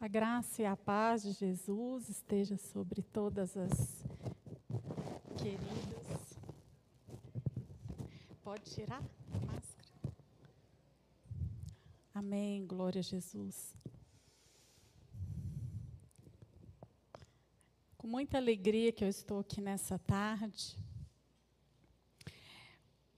A 0.00 0.06
graça 0.06 0.62
e 0.62 0.64
a 0.64 0.76
paz 0.76 1.24
de 1.24 1.32
Jesus 1.32 2.08
esteja 2.08 2.56
sobre 2.56 3.02
todas 3.02 3.56
as 3.56 4.04
queridas. 5.36 6.38
Pode 8.44 8.62
tirar 8.70 9.02
a 9.32 9.38
máscara? 9.44 10.14
Amém. 12.14 12.64
Glória 12.64 13.00
a 13.00 13.02
Jesus. 13.02 13.74
Com 17.96 18.06
muita 18.06 18.38
alegria 18.38 18.92
que 18.92 19.02
eu 19.02 19.08
estou 19.08 19.40
aqui 19.40 19.60
nessa 19.60 19.98
tarde, 19.98 20.78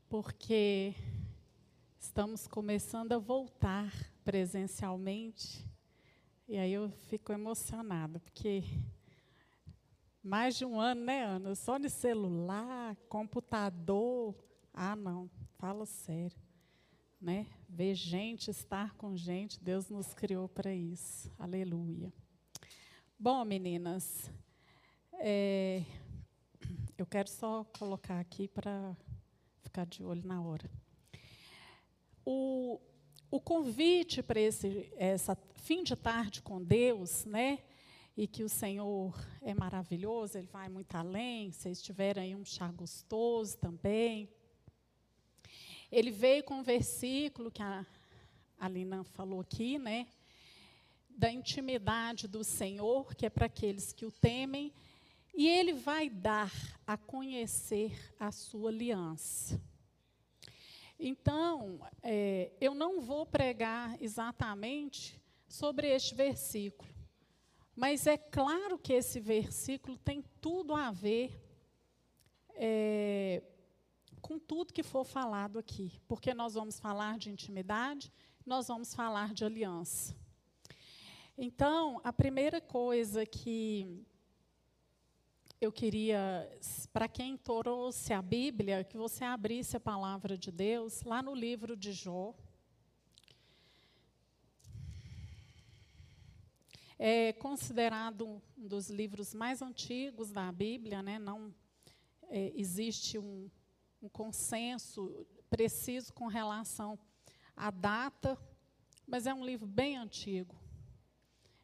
porque 0.08 0.94
estamos 1.98 2.46
começando 2.46 3.12
a 3.12 3.18
voltar 3.18 3.92
presencialmente 4.24 5.69
e 6.50 6.58
aí 6.58 6.72
eu 6.72 6.90
fico 7.06 7.32
emocionada, 7.32 8.18
porque 8.18 8.64
mais 10.20 10.56
de 10.56 10.64
um 10.64 10.80
ano, 10.80 11.04
né, 11.04 11.22
Ana? 11.22 11.54
Só 11.54 11.78
de 11.78 11.88
celular, 11.88 12.96
computador. 13.08 14.34
Ah, 14.74 14.96
não, 14.96 15.30
fala 15.58 15.86
sério. 15.86 16.36
Né? 17.20 17.46
Ver 17.68 17.94
gente, 17.94 18.50
estar 18.50 18.96
com 18.96 19.16
gente, 19.16 19.62
Deus 19.62 19.88
nos 19.88 20.12
criou 20.12 20.48
para 20.48 20.74
isso. 20.74 21.30
Aleluia. 21.38 22.12
Bom, 23.16 23.44
meninas, 23.44 24.28
é, 25.20 25.84
eu 26.98 27.06
quero 27.06 27.28
só 27.28 27.62
colocar 27.78 28.18
aqui 28.18 28.48
para 28.48 28.96
ficar 29.60 29.86
de 29.86 30.02
olho 30.02 30.26
na 30.26 30.42
hora. 30.42 30.68
O, 32.26 32.80
o 33.30 33.40
convite 33.40 34.20
para 34.20 34.40
essa 34.96 35.36
fim 35.60 35.84
de 35.84 35.94
tarde 35.94 36.40
com 36.40 36.62
Deus, 36.62 37.24
né? 37.26 37.58
E 38.16 38.26
que 38.26 38.42
o 38.42 38.48
Senhor 38.48 39.14
é 39.42 39.54
maravilhoso, 39.54 40.38
Ele 40.38 40.46
vai 40.46 40.68
muito 40.68 40.94
além. 40.94 41.52
Vocês 41.52 41.82
tiveram 41.82 42.22
aí 42.22 42.34
um 42.34 42.44
chá 42.44 42.68
gostoso 42.68 43.58
também. 43.58 44.28
Ele 45.92 46.10
veio 46.10 46.42
com 46.42 46.54
um 46.54 46.62
versículo 46.62 47.50
que 47.50 47.62
a, 47.62 47.86
a 48.58 48.68
Lina 48.68 49.04
falou 49.04 49.40
aqui, 49.40 49.78
né? 49.78 50.06
Da 51.10 51.30
intimidade 51.30 52.26
do 52.26 52.42
Senhor, 52.42 53.14
que 53.14 53.26
é 53.26 53.30
para 53.30 53.46
aqueles 53.46 53.92
que 53.92 54.06
o 54.06 54.10
temem, 54.10 54.72
e 55.34 55.46
Ele 55.46 55.74
vai 55.74 56.08
dar 56.08 56.52
a 56.86 56.96
conhecer 56.96 58.14
a 58.18 58.32
sua 58.32 58.70
aliança. 58.70 59.60
Então, 60.98 61.80
é, 62.02 62.50
eu 62.60 62.74
não 62.74 63.00
vou 63.00 63.26
pregar 63.26 64.00
exatamente 64.02 65.19
sobre 65.50 65.88
este 65.88 66.14
versículo, 66.14 66.88
mas 67.74 68.06
é 68.06 68.16
claro 68.16 68.78
que 68.78 68.92
esse 68.92 69.18
versículo 69.18 69.98
tem 69.98 70.24
tudo 70.40 70.74
a 70.74 70.92
ver 70.92 71.42
é, 72.54 73.42
com 74.22 74.38
tudo 74.38 74.72
que 74.72 74.84
for 74.84 75.04
falado 75.04 75.58
aqui, 75.58 76.00
porque 76.06 76.32
nós 76.32 76.54
vamos 76.54 76.78
falar 76.78 77.18
de 77.18 77.30
intimidade, 77.30 78.12
nós 78.46 78.68
vamos 78.68 78.94
falar 78.94 79.34
de 79.34 79.44
aliança. 79.44 80.16
Então, 81.36 82.00
a 82.04 82.12
primeira 82.12 82.60
coisa 82.60 83.26
que 83.26 84.06
eu 85.60 85.72
queria, 85.72 86.48
para 86.92 87.08
quem 87.08 87.36
trouxe 87.36 88.12
a 88.12 88.22
Bíblia, 88.22 88.84
que 88.84 88.96
você 88.96 89.24
abrisse 89.24 89.76
a 89.76 89.80
palavra 89.80 90.38
de 90.38 90.52
Deus 90.52 91.02
lá 91.02 91.20
no 91.20 91.34
livro 91.34 91.76
de 91.76 91.92
Jó. 91.92 92.34
É 97.02 97.32
considerado 97.32 98.28
um 98.28 98.68
dos 98.68 98.90
livros 98.90 99.32
mais 99.32 99.62
antigos 99.62 100.30
da 100.30 100.52
Bíblia, 100.52 101.02
né? 101.02 101.18
não 101.18 101.50
é, 102.28 102.52
existe 102.54 103.16
um, 103.16 103.50
um 104.02 104.08
consenso 104.10 105.26
preciso 105.48 106.12
com 106.12 106.26
relação 106.26 106.98
à 107.56 107.70
data, 107.70 108.38
mas 109.06 109.26
é 109.26 109.32
um 109.32 109.42
livro 109.42 109.66
bem 109.66 109.96
antigo. 109.96 110.54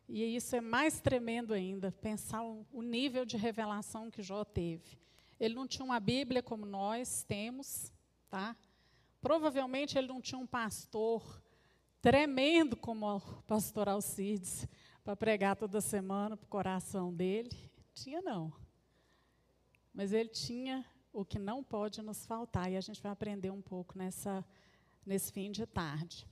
E 0.09 0.25
isso 0.35 0.57
é 0.57 0.61
mais 0.63 1.03
tremendo 1.03 1.53
ainda, 1.53 1.93
pensar 1.93 2.43
o 2.43 2.81
nível 2.81 3.27
de 3.27 3.37
revelação 3.37 4.11
que 4.11 4.23
Jó 4.23 4.43
teve. 4.43 4.99
Ele 5.39 5.55
não 5.55 5.69
tinha 5.69 5.85
uma 5.85 6.01
Bíblia 6.01 6.43
como 6.43 6.65
nós 6.65 7.25
temos, 7.25 7.93
tá? 8.31 8.57
Provavelmente 9.21 9.99
ele 9.99 10.09
não 10.09 10.23
tinha 10.23 10.39
um 10.39 10.47
pastor 10.47 11.43
tremendo 12.01 12.75
como 12.75 13.17
o 13.17 13.21
pastor 13.43 13.87
Alcides 13.87 14.67
para 15.07 15.15
pregar 15.15 15.55
toda 15.55 15.81
semana 15.81 16.37
para 16.37 16.45
o 16.45 16.49
coração 16.49 17.15
dele. 17.15 17.71
Tinha 17.95 18.21
não. 18.21 18.53
Mas 19.95 20.13
ele 20.13 20.29
tinha 20.31 20.85
o 21.13 21.25
que 21.25 21.39
não 21.39 21.63
pode 21.63 22.03
nos 22.03 22.27
faltar 22.27 22.73
e 22.73 22.77
a 22.77 22.81
gente 22.81 23.01
vai 23.01 23.13
aprender 23.13 23.53
um 23.53 23.63
pouco 23.63 23.97
nessa 23.97 24.45
nesse 25.07 25.31
fim 25.31 25.53
de 25.53 25.65
tarde. 25.65 26.27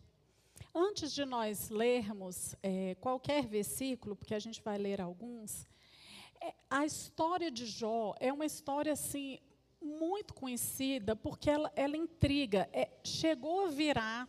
Antes 0.75 1.13
de 1.13 1.25
nós 1.25 1.69
lermos 1.69 2.57
é, 2.61 2.97
qualquer 2.97 3.47
versículo, 3.47 4.17
porque 4.17 4.35
a 4.35 4.41
gente 4.41 4.61
vai 4.61 4.77
ler 4.77 5.01
alguns, 5.01 5.69
é, 6.41 6.53
a 6.69 6.85
história 6.85 7.53
de 7.53 7.67
Jó 7.67 8.17
é 8.19 8.33
uma 8.33 8.45
história 8.45 8.93
assim 8.93 9.39
muito 9.81 10.35
conhecida 10.35 11.15
porque 11.15 11.49
ela, 11.49 11.73
ela 11.77 11.97
intriga. 11.97 12.69
É, 12.73 12.91
chegou 13.05 13.67
a 13.67 13.71
virar 13.71 14.29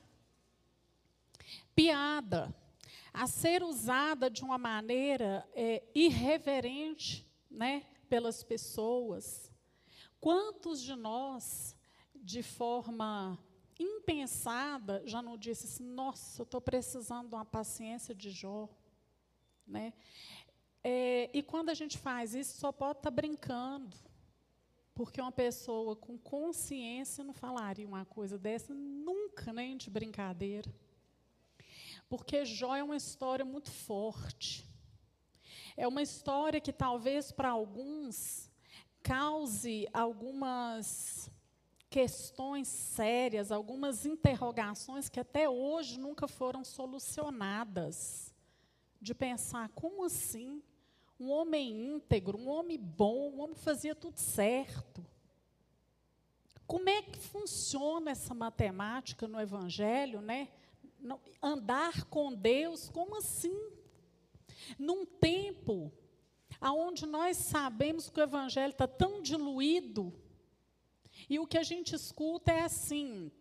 piada, 1.75 2.53
a 3.15 3.27
ser 3.27 3.63
usada 3.63 4.29
de 4.29 4.43
uma 4.43 4.57
maneira 4.57 5.47
é, 5.53 5.81
irreverente, 5.95 7.25
né, 7.49 7.85
pelas 8.09 8.43
pessoas. 8.43 9.49
Quantos 10.19 10.81
de 10.81 10.95
nós, 10.95 11.77
de 12.13 12.43
forma 12.43 13.39
impensada, 13.79 15.01
já 15.05 15.21
não 15.21 15.37
disse 15.37 15.65
assim, 15.65 15.83
nossa, 15.83 16.41
eu 16.41 16.43
estou 16.43 16.59
precisando 16.59 17.29
de 17.29 17.35
uma 17.35 17.45
paciência 17.45 18.13
de 18.13 18.31
Jó. 18.31 18.67
Né? 19.65 19.93
É, 20.83 21.29
e 21.33 21.41
quando 21.41 21.69
a 21.69 21.73
gente 21.73 21.97
faz 21.97 22.35
isso, 22.35 22.57
só 22.57 22.71
pode 22.71 22.99
estar 22.99 23.11
tá 23.11 23.15
brincando. 23.15 23.95
Porque 24.93 25.21
uma 25.21 25.31
pessoa 25.31 25.95
com 25.95 26.17
consciência 26.17 27.23
não 27.23 27.33
falaria 27.33 27.87
uma 27.87 28.05
coisa 28.05 28.37
dessa 28.37 28.73
nunca, 28.73 29.53
nem 29.53 29.77
de 29.77 29.89
brincadeira. 29.89 30.69
Porque 32.15 32.45
Jó 32.45 32.73
é 32.73 32.81
uma 32.81 32.95
história 32.95 33.43
muito 33.43 33.69
forte. 33.69 34.65
É 35.75 35.85
uma 35.85 36.01
história 36.01 36.61
que 36.61 36.71
talvez 36.71 37.29
para 37.29 37.49
alguns 37.49 38.49
cause 39.03 39.85
algumas 39.91 41.29
questões 41.89 42.69
sérias, 42.69 43.51
algumas 43.51 44.05
interrogações 44.05 45.09
que 45.09 45.19
até 45.19 45.49
hoje 45.49 45.99
nunca 45.99 46.25
foram 46.25 46.63
solucionadas. 46.63 48.33
De 49.01 49.13
pensar, 49.13 49.67
como 49.75 50.05
assim? 50.05 50.63
Um 51.19 51.29
homem 51.29 51.95
íntegro, 51.95 52.37
um 52.37 52.47
homem 52.47 52.79
bom, 52.79 53.31
um 53.31 53.41
homem 53.41 53.55
que 53.55 53.61
fazia 53.61 53.93
tudo 53.93 54.17
certo. 54.17 55.05
Como 56.65 56.87
é 56.87 57.01
que 57.01 57.19
funciona 57.19 58.11
essa 58.11 58.33
matemática 58.33 59.27
no 59.27 59.37
Evangelho, 59.37 60.21
né? 60.21 60.47
Andar 61.41 62.05
com 62.05 62.33
Deus, 62.33 62.89
como 62.89 63.17
assim? 63.17 63.55
Num 64.79 65.05
tempo 65.05 65.91
onde 66.61 67.05
nós 67.05 67.37
sabemos 67.37 68.09
que 68.09 68.19
o 68.19 68.23
Evangelho 68.23 68.71
está 68.71 68.87
tão 68.87 69.21
diluído, 69.21 70.13
e 71.29 71.39
o 71.39 71.47
que 71.47 71.57
a 71.57 71.63
gente 71.63 71.95
escuta 71.95 72.51
é 72.51 72.61
assim: 72.61 73.31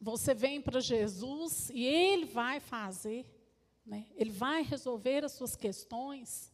você 0.00 0.34
vem 0.34 0.60
para 0.60 0.80
Jesus 0.80 1.70
e 1.70 1.84
Ele 1.84 2.24
vai 2.24 2.60
fazer, 2.60 3.26
né? 3.84 4.06
Ele 4.14 4.30
vai 4.30 4.62
resolver 4.62 5.24
as 5.24 5.32
suas 5.32 5.56
questões. 5.56 6.52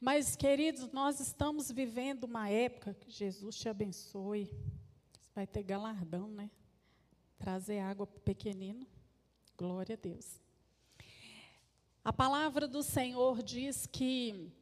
Mas, 0.00 0.34
queridos, 0.34 0.90
nós 0.92 1.20
estamos 1.20 1.70
vivendo 1.70 2.24
uma 2.24 2.48
época 2.48 2.94
que 2.94 3.10
Jesus 3.10 3.56
te 3.56 3.68
abençoe. 3.68 4.46
Você 5.20 5.30
vai 5.34 5.46
ter 5.46 5.62
galardão, 5.62 6.28
né? 6.30 6.50
Trazer 7.40 7.78
água 7.78 8.06
para 8.06 8.18
o 8.18 8.20
pequenino. 8.20 8.86
Glória 9.56 9.94
a 9.94 9.96
Deus. 9.98 10.38
A 12.04 12.12
palavra 12.12 12.68
do 12.68 12.82
Senhor 12.82 13.42
diz 13.42 13.86
que 13.86 14.52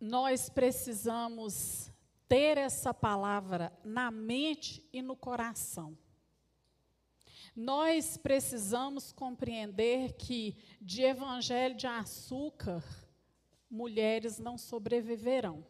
nós 0.00 0.48
precisamos 0.48 1.92
ter 2.26 2.56
essa 2.56 2.94
palavra 2.94 3.70
na 3.84 4.10
mente 4.10 4.82
e 4.90 5.02
no 5.02 5.14
coração. 5.14 5.94
Nós 7.54 8.16
precisamos 8.16 9.12
compreender 9.12 10.14
que 10.14 10.56
de 10.80 11.02
evangelho 11.02 11.76
de 11.76 11.86
açúcar, 11.86 12.82
mulheres 13.70 14.38
não 14.38 14.56
sobreviverão. 14.56 15.66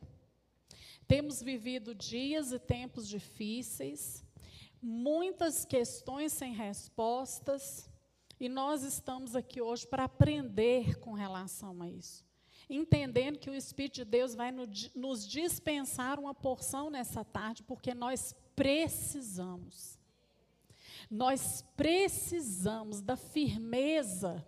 Temos 1.09 1.43
vivido 1.43 1.93
dias 1.93 2.53
e 2.53 2.59
tempos 2.61 3.09
difíceis, 3.09 4.26
muitas 4.83 5.65
questões 5.65 6.33
sem 6.33 6.53
respostas, 6.53 7.89
E 8.39 8.49
nós 8.49 8.83
estamos 8.83 9.35
aqui 9.35 9.63
hoje 9.63 9.87
para 9.87 10.05
aprender 10.05 10.99
com 11.01 11.13
relação 11.13 11.81
a 11.83 11.89
isso. 11.89 12.25
Entendendo 12.69 13.39
que 13.39 13.49
o 13.49 13.55
Espírito 13.55 13.97
de 13.97 14.05
Deus 14.05 14.35
vai 14.35 14.53
nos 14.53 15.27
dispensar 15.27 16.19
uma 16.19 16.35
porção 16.35 16.91
nessa 16.91 17.25
tarde, 17.25 17.63
porque 17.63 17.95
nós 17.95 18.35
precisamos. 18.55 19.99
Nós 21.11 21.65
precisamos 21.77 23.01
da 23.01 23.17
firmeza 23.17 24.47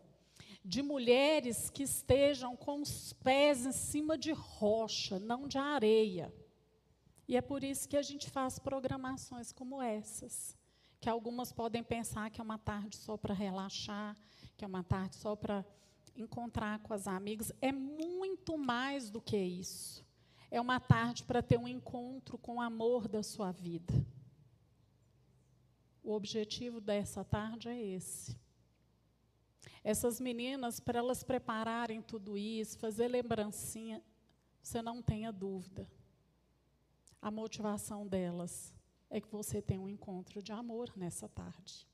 de 0.64 0.82
mulheres 0.82 1.70
que 1.70 1.84
estejam 1.84 2.56
com 2.56 2.82
os 2.82 3.12
pés 3.14 3.64
em 3.64 3.72
cima 3.72 4.18
de 4.18 4.32
rocha, 4.32 5.18
não 5.18 5.48
de 5.48 5.56
areia. 5.56 6.34
E 7.28 7.36
é 7.36 7.42
por 7.42 7.62
isso 7.62 7.88
que 7.88 7.96
a 7.96 8.02
gente 8.02 8.30
faz 8.30 8.58
programações 8.58 9.52
como 9.52 9.82
essas 9.82 10.56
que 11.00 11.08
algumas 11.08 11.52
podem 11.52 11.82
pensar 11.84 12.30
que 12.30 12.40
é 12.40 12.44
uma 12.44 12.58
tarde 12.58 12.96
só 12.96 13.16
para 13.16 13.32
relaxar, 13.32 14.16
que 14.56 14.64
é 14.64 14.68
uma 14.68 14.82
tarde 14.82 15.14
só 15.16 15.36
para 15.36 15.64
encontrar 16.16 16.80
com 16.80 16.92
as 16.92 17.06
amigas. 17.06 17.52
É 17.60 17.70
muito 17.70 18.58
mais 18.58 19.08
do 19.10 19.20
que 19.20 19.36
isso. 19.36 20.04
É 20.50 20.60
uma 20.60 20.80
tarde 20.80 21.22
para 21.22 21.42
ter 21.42 21.58
um 21.58 21.68
encontro 21.68 22.36
com 22.38 22.56
o 22.56 22.60
amor 22.60 23.06
da 23.06 23.22
sua 23.22 23.52
vida. 23.52 23.94
O 26.02 26.12
objetivo 26.12 26.80
dessa 26.80 27.22
tarde 27.22 27.68
é 27.68 27.80
esse. 27.80 28.36
Essas 29.84 30.18
meninas, 30.18 30.80
para 30.80 30.98
elas 30.98 31.22
prepararem 31.22 32.02
tudo 32.02 32.36
isso, 32.36 32.78
fazer 32.78 33.08
lembrancinha, 33.08 34.02
você 34.60 34.82
não 34.82 35.00
tenha 35.00 35.30
dúvida. 35.30 35.86
A 37.20 37.30
motivação 37.30 38.06
delas 38.06 38.72
é 39.10 39.20
que 39.20 39.28
você 39.28 39.60
tem 39.60 39.78
um 39.78 39.88
encontro 39.88 40.42
de 40.42 40.52
amor 40.52 40.92
nessa 40.96 41.28
tarde. 41.28 41.86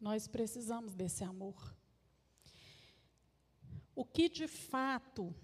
Nós 0.00 0.26
precisamos 0.26 0.94
desse 0.94 1.24
amor. 1.24 1.74
O 3.94 4.04
que 4.04 4.28
de 4.28 4.48
fato 4.48 5.34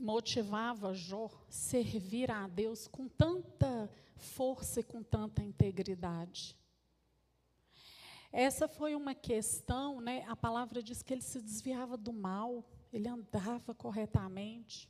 motivava 0.00 0.94
Jó 0.94 1.28
servir 1.48 2.30
a 2.30 2.46
Deus 2.46 2.86
com 2.86 3.08
tanta 3.08 3.90
força 4.16 4.80
e 4.80 4.84
com 4.84 5.02
tanta 5.02 5.42
integridade? 5.42 6.56
Essa 8.30 8.68
foi 8.68 8.94
uma 8.94 9.14
questão, 9.14 10.00
né? 10.00 10.24
A 10.28 10.36
palavra 10.36 10.82
diz 10.82 11.02
que 11.02 11.14
ele 11.14 11.22
se 11.22 11.40
desviava 11.40 11.96
do 11.96 12.12
mal, 12.12 12.64
ele 12.92 13.08
andava 13.08 13.74
corretamente. 13.74 14.88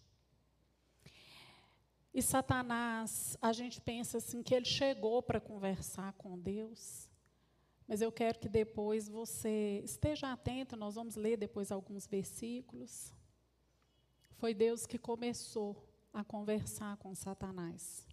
E 2.12 2.22
Satanás, 2.22 3.36
a 3.40 3.52
gente 3.52 3.80
pensa 3.80 4.18
assim 4.18 4.42
que 4.42 4.54
ele 4.54 4.64
chegou 4.64 5.22
para 5.22 5.40
conversar 5.40 6.12
com 6.14 6.38
Deus. 6.38 7.08
Mas 7.86 8.00
eu 8.00 8.12
quero 8.12 8.38
que 8.38 8.48
depois 8.48 9.08
você 9.08 9.80
esteja 9.84 10.32
atento, 10.32 10.76
nós 10.76 10.94
vamos 10.94 11.16
ler 11.16 11.36
depois 11.36 11.72
alguns 11.72 12.06
versículos. 12.06 13.12
Foi 14.36 14.52
Deus 14.52 14.86
que 14.86 14.98
começou 14.98 15.88
a 16.12 16.22
conversar 16.22 16.96
com 16.98 17.14
Satanás. 17.14 18.06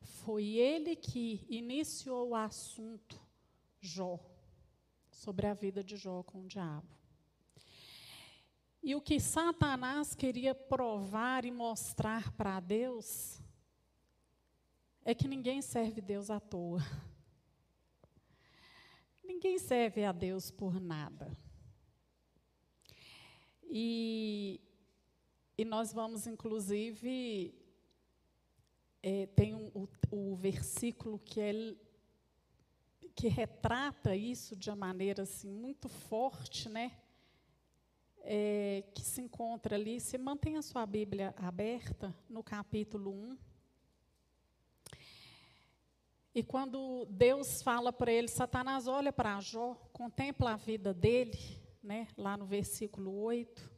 Foi 0.00 0.44
ele 0.44 0.96
que 0.96 1.44
iniciou 1.48 2.30
o 2.30 2.34
assunto 2.34 3.20
Jó, 3.80 4.18
sobre 5.10 5.46
a 5.46 5.54
vida 5.54 5.82
de 5.82 5.96
Jó 5.96 6.22
com 6.22 6.42
o 6.42 6.48
diabo. 6.48 6.88
E 8.86 8.94
o 8.94 9.00
que 9.00 9.18
Satanás 9.18 10.14
queria 10.14 10.54
provar 10.54 11.44
e 11.44 11.50
mostrar 11.50 12.30
para 12.34 12.60
Deus 12.60 13.40
é 15.04 15.12
que 15.12 15.26
ninguém 15.26 15.60
serve 15.60 16.00
Deus 16.00 16.30
à 16.30 16.38
toa. 16.38 16.80
Ninguém 19.24 19.58
serve 19.58 20.04
a 20.04 20.12
Deus 20.12 20.52
por 20.52 20.80
nada. 20.80 21.36
E, 23.64 24.60
e 25.58 25.64
nós 25.64 25.92
vamos, 25.92 26.28
inclusive, 26.28 27.52
é, 29.02 29.26
tem 29.26 29.52
um, 29.52 29.66
o, 29.74 29.88
o 30.12 30.36
versículo 30.36 31.18
que, 31.18 31.40
é, 31.40 31.74
que 33.16 33.26
retrata 33.26 34.14
isso 34.14 34.54
de 34.54 34.70
uma 34.70 34.76
maneira 34.76 35.24
assim, 35.24 35.50
muito 35.50 35.88
forte, 35.88 36.68
né? 36.68 36.92
É, 38.28 38.82
que 38.92 39.02
se 39.02 39.20
encontra 39.20 39.76
ali, 39.76 40.00
se 40.00 40.18
mantenha 40.18 40.58
a 40.58 40.62
sua 40.62 40.84
Bíblia 40.84 41.32
aberta 41.38 42.12
no 42.28 42.42
capítulo 42.42 43.12
1. 43.12 43.38
E 46.34 46.42
quando 46.42 47.06
Deus 47.08 47.62
fala 47.62 47.92
para 47.92 48.10
ele, 48.10 48.26
Satanás 48.26 48.88
olha 48.88 49.12
para 49.12 49.40
Jó, 49.40 49.74
contempla 49.92 50.52
a 50.52 50.56
vida 50.56 50.92
dele, 50.92 51.38
né, 51.80 52.08
lá 52.16 52.36
no 52.36 52.44
versículo 52.44 53.16
8. 53.22 53.70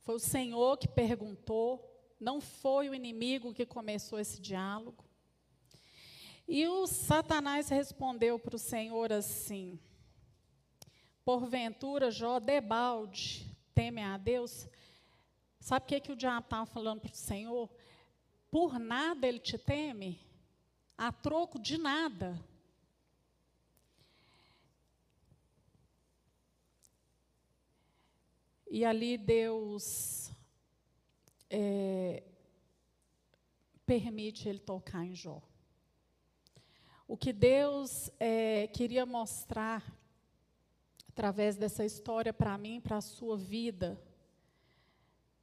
Foi 0.00 0.16
o 0.16 0.20
Senhor 0.20 0.76
que 0.76 0.86
perguntou, 0.86 1.90
não 2.20 2.42
foi 2.42 2.90
o 2.90 2.94
inimigo 2.94 3.54
que 3.54 3.64
começou 3.64 4.18
esse 4.18 4.38
diálogo. 4.38 5.02
E 6.46 6.68
o 6.68 6.86
Satanás 6.86 7.70
respondeu 7.70 8.38
para 8.38 8.56
o 8.56 8.58
Senhor 8.58 9.10
assim: 9.10 9.80
Porventura, 11.24 12.10
Jó, 12.10 12.38
debalde, 12.38 13.53
temem 13.74 14.04
a 14.04 14.16
Deus, 14.16 14.68
sabe 15.58 15.84
o 15.84 15.88
que, 15.88 16.00
que 16.00 16.12
o 16.12 16.16
diabo 16.16 16.44
estava 16.46 16.66
falando 16.66 17.00
para 17.00 17.12
o 17.12 17.16
Senhor? 17.16 17.70
Por 18.50 18.78
nada 18.78 19.26
ele 19.26 19.40
te 19.40 19.58
teme, 19.58 20.20
a 20.96 21.10
troco 21.10 21.58
de 21.58 21.76
nada. 21.76 22.40
E 28.70 28.84
ali 28.84 29.16
Deus 29.16 30.32
é, 31.48 32.24
permite 33.86 34.48
ele 34.48 34.58
tocar 34.58 35.04
em 35.04 35.14
Jó. 35.14 35.40
O 37.06 37.16
que 37.16 37.32
Deus 37.32 38.10
é, 38.18 38.66
queria 38.68 39.04
mostrar 39.04 39.84
através 41.14 41.56
dessa 41.56 41.84
história 41.84 42.32
para 42.32 42.58
mim, 42.58 42.80
para 42.80 42.96
a 42.96 43.00
sua 43.00 43.36
vida, 43.36 43.96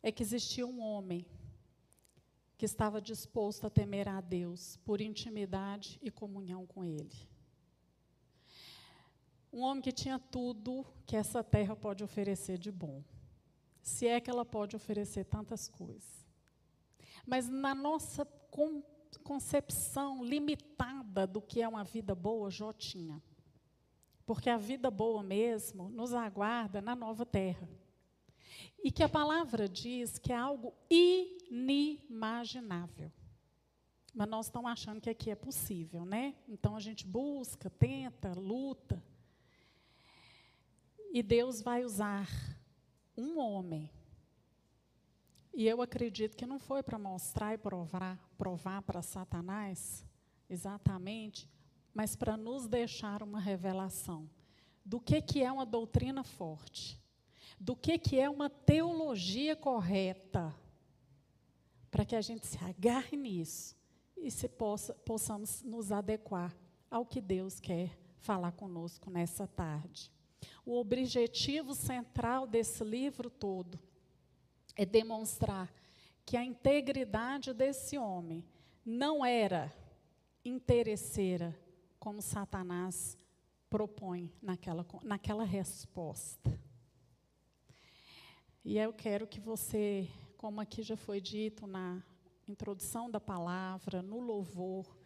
é 0.03 0.11
que 0.11 0.21
existia 0.21 0.67
um 0.67 0.81
homem 0.81 1.25
que 2.57 2.65
estava 2.65 2.99
disposto 2.99 3.65
a 3.65 3.69
temer 3.69 4.09
a 4.09 4.19
Deus 4.19 4.75
por 4.83 4.99
intimidade 4.99 5.97
e 6.01 6.11
comunhão 6.11 6.67
com 6.67 6.83
Ele. 6.83 7.15
Um 9.51 9.61
homem 9.61 9.81
que 9.81 9.93
tinha 9.93 10.19
tudo 10.19 10.85
que 11.05 11.15
essa 11.15 11.41
terra 11.41 11.73
pode 11.73 12.03
oferecer 12.03 12.57
de 12.57 12.69
bom, 12.69 13.01
se 13.81 14.07
é 14.07 14.19
que 14.19 14.29
ela 14.29 14.43
pode 14.43 14.75
oferecer 14.75 15.23
tantas 15.23 15.69
coisas. 15.69 16.27
Mas 17.25 17.47
na 17.47 17.73
nossa 17.73 18.27
concepção 19.23 20.21
limitada 20.21 21.25
do 21.25 21.41
que 21.41 21.61
é 21.61 21.67
uma 21.67 21.85
vida 21.85 22.13
boa, 22.13 22.51
Jó 22.51 22.73
tinha 22.73 23.23
porque 24.31 24.49
a 24.49 24.55
vida 24.55 24.89
boa 24.89 25.21
mesmo 25.21 25.89
nos 25.89 26.13
aguarda 26.13 26.81
na 26.81 26.95
nova 26.95 27.25
terra. 27.25 27.67
E 28.81 28.89
que 28.89 29.03
a 29.03 29.09
palavra 29.09 29.67
diz 29.67 30.17
que 30.17 30.31
é 30.31 30.37
algo 30.37 30.73
inimaginável. 30.89 33.11
Mas 34.15 34.29
nós 34.29 34.45
estamos 34.45 34.71
achando 34.71 35.01
que 35.01 35.09
aqui 35.09 35.31
é 35.31 35.35
possível, 35.35 36.05
né? 36.05 36.33
Então 36.47 36.77
a 36.77 36.79
gente 36.79 37.05
busca, 37.05 37.69
tenta, 37.69 38.31
luta. 38.31 39.03
E 41.11 41.21
Deus 41.21 41.61
vai 41.61 41.83
usar 41.83 42.29
um 43.17 43.37
homem. 43.37 43.91
E 45.53 45.67
eu 45.67 45.81
acredito 45.81 46.37
que 46.37 46.45
não 46.45 46.57
foi 46.57 46.81
para 46.81 46.97
mostrar 46.97 47.53
e 47.53 47.57
provar, 47.57 48.17
provar 48.37 48.81
para 48.83 49.01
Satanás 49.01 50.05
exatamente 50.49 51.49
mas 51.93 52.15
para 52.15 52.37
nos 52.37 52.67
deixar 52.67 53.21
uma 53.21 53.39
revelação 53.39 54.29
do 54.83 54.99
que, 54.99 55.21
que 55.21 55.41
é 55.41 55.51
uma 55.51 55.65
doutrina 55.65 56.23
forte, 56.23 56.99
do 57.59 57.75
que, 57.75 57.97
que 57.97 58.19
é 58.19 58.29
uma 58.29 58.49
teologia 58.49 59.55
correta, 59.55 60.55
para 61.89 62.05
que 62.05 62.15
a 62.15 62.21
gente 62.21 62.47
se 62.47 62.57
agarre 62.63 63.17
nisso 63.17 63.75
e 64.17 64.31
se 64.31 64.47
possa, 64.47 64.93
possamos 64.93 65.61
nos 65.61 65.91
adequar 65.91 66.55
ao 66.89 67.05
que 67.05 67.19
Deus 67.19 67.59
quer 67.59 67.97
falar 68.17 68.51
conosco 68.53 69.09
nessa 69.09 69.45
tarde. 69.45 70.11
O 70.65 70.77
objetivo 70.79 71.73
central 71.73 72.47
desse 72.47 72.83
livro 72.83 73.29
todo 73.29 73.79
é 74.75 74.85
demonstrar 74.85 75.71
que 76.25 76.37
a 76.37 76.43
integridade 76.43 77.53
desse 77.53 77.97
homem 77.97 78.45
não 78.85 79.25
era 79.25 79.73
interesseira, 80.45 81.55
como 82.01 82.19
Satanás 82.19 83.15
propõe 83.69 84.33
naquela, 84.41 84.83
naquela 85.03 85.43
resposta. 85.43 86.59
E 88.65 88.75
eu 88.75 88.91
quero 88.91 89.27
que 89.27 89.39
você, 89.39 90.09
como 90.35 90.59
aqui 90.59 90.81
já 90.81 90.97
foi 90.97 91.21
dito 91.21 91.67
na 91.67 92.03
introdução 92.47 93.07
da 93.07 93.19
palavra, 93.19 94.01
no 94.01 94.19
louvor, 94.19 94.97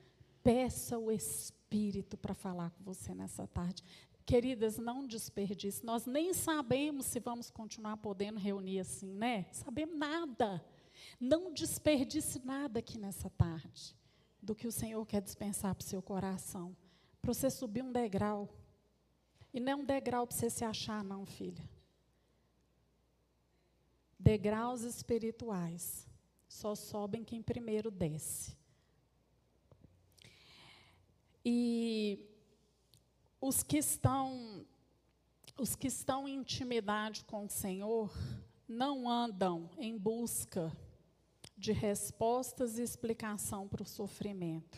peça 0.42 0.98
o 0.98 1.12
Espírito 1.12 2.16
para 2.16 2.34
falar 2.34 2.72
com 2.72 2.82
você 2.86 3.14
nessa 3.14 3.46
tarde. 3.46 3.84
Queridas, 4.26 4.78
não 4.78 5.06
desperdice. 5.06 5.86
Nós 5.86 6.06
nem 6.06 6.34
sabemos 6.34 7.08
se 7.08 7.20
vamos 7.20 7.52
continuar 7.52 7.98
podendo 7.98 8.40
reunir 8.40 8.80
assim, 8.80 9.14
né? 9.14 9.48
Sabemos 9.52 9.98
nada. 9.98 10.66
Não 11.20 11.54
desperdice 11.54 12.40
nada 12.46 12.80
aqui 12.80 12.98
nessa 12.98 13.30
tarde 13.30 13.94
do 14.42 14.56
que 14.56 14.66
o 14.66 14.72
Senhor 14.72 15.06
quer 15.06 15.22
dispensar 15.22 15.76
para 15.76 15.84
o 15.84 15.88
seu 15.88 16.02
coração. 16.02 16.74
Para 17.26 17.34
você 17.34 17.50
subir 17.50 17.82
um 17.82 17.92
degrau. 17.92 18.48
E 19.52 19.60
não 19.60 19.72
é 19.72 19.76
um 19.76 19.84
degrau 19.84 20.28
para 20.28 20.38
você 20.38 20.48
se 20.48 20.64
achar, 20.64 21.04
não, 21.04 21.26
filha. 21.26 21.68
Degraus 24.20 24.84
espirituais 24.84 26.08
só 26.48 26.76
sobem 26.76 27.24
quem 27.24 27.42
primeiro 27.42 27.90
desce. 27.90 28.56
E 31.44 32.30
os 33.42 33.64
que 33.64 33.78
estão 33.78 34.64
os 35.58 35.76
que 35.76 35.88
estão 35.88 36.28
em 36.28 36.36
intimidade 36.36 37.24
com 37.24 37.46
o 37.46 37.50
Senhor 37.50 38.16
não 38.68 39.10
andam 39.10 39.72
em 39.80 39.98
busca 39.98 40.72
de 41.58 41.72
respostas 41.72 42.78
e 42.78 42.84
explicação 42.84 43.68
para 43.68 43.82
o 43.82 43.88
sofrimento, 43.88 44.78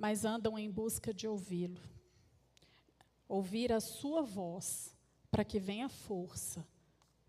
mas 0.00 0.24
andam 0.24 0.58
em 0.58 0.70
busca 0.70 1.12
de 1.12 1.28
ouvi-lo. 1.28 1.78
Ouvir 3.28 3.70
a 3.70 3.80
sua 3.80 4.22
voz 4.22 4.96
para 5.30 5.44
que 5.44 5.60
venha 5.60 5.90
força 5.90 6.66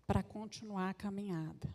para 0.06 0.22
continuar 0.22 0.88
a 0.88 0.94
caminhada. 0.94 1.68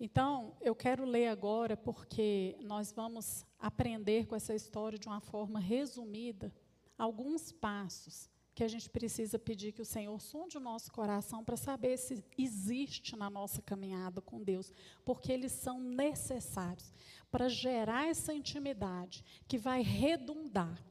Então, 0.00 0.56
eu 0.62 0.74
quero 0.74 1.04
ler 1.04 1.28
agora 1.28 1.76
porque 1.76 2.56
nós 2.62 2.90
vamos 2.90 3.44
aprender 3.58 4.24
com 4.24 4.34
essa 4.34 4.54
história 4.54 4.98
de 4.98 5.06
uma 5.06 5.20
forma 5.20 5.60
resumida 5.60 6.50
alguns 6.96 7.52
passos 7.52 8.30
que 8.54 8.64
a 8.64 8.68
gente 8.68 8.90
precisa 8.90 9.38
pedir 9.38 9.72
que 9.72 9.82
o 9.82 9.86
Senhor 9.86 10.20
sonde 10.20 10.56
o 10.56 10.60
nosso 10.60 10.90
coração 10.92 11.44
para 11.44 11.56
saber 11.56 11.96
se 11.96 12.24
existe 12.36 13.16
na 13.16 13.30
nossa 13.30 13.62
caminhada 13.62 14.20
com 14.20 14.42
Deus, 14.42 14.72
porque 15.04 15.32
eles 15.32 15.52
são 15.52 15.80
necessários 15.80 16.92
para 17.30 17.48
gerar 17.48 18.08
essa 18.08 18.34
intimidade 18.34 19.24
que 19.46 19.56
vai 19.56 19.82
redundar 19.82 20.82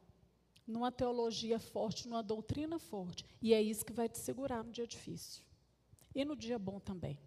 numa 0.66 0.92
teologia 0.92 1.60
forte, 1.60 2.08
numa 2.08 2.24
doutrina 2.24 2.80
forte, 2.80 3.26
e 3.42 3.54
é 3.54 3.62
isso 3.62 3.86
que 3.86 3.94
vai 3.94 4.08
te 4.08 4.20
segurar 4.20 4.64
no 4.64 4.72
dia 4.72 4.88
difícil 4.88 5.44
e 6.14 6.24
no 6.24 6.36
dia 6.36 6.60
bom 6.60 6.80
também. 6.80 7.20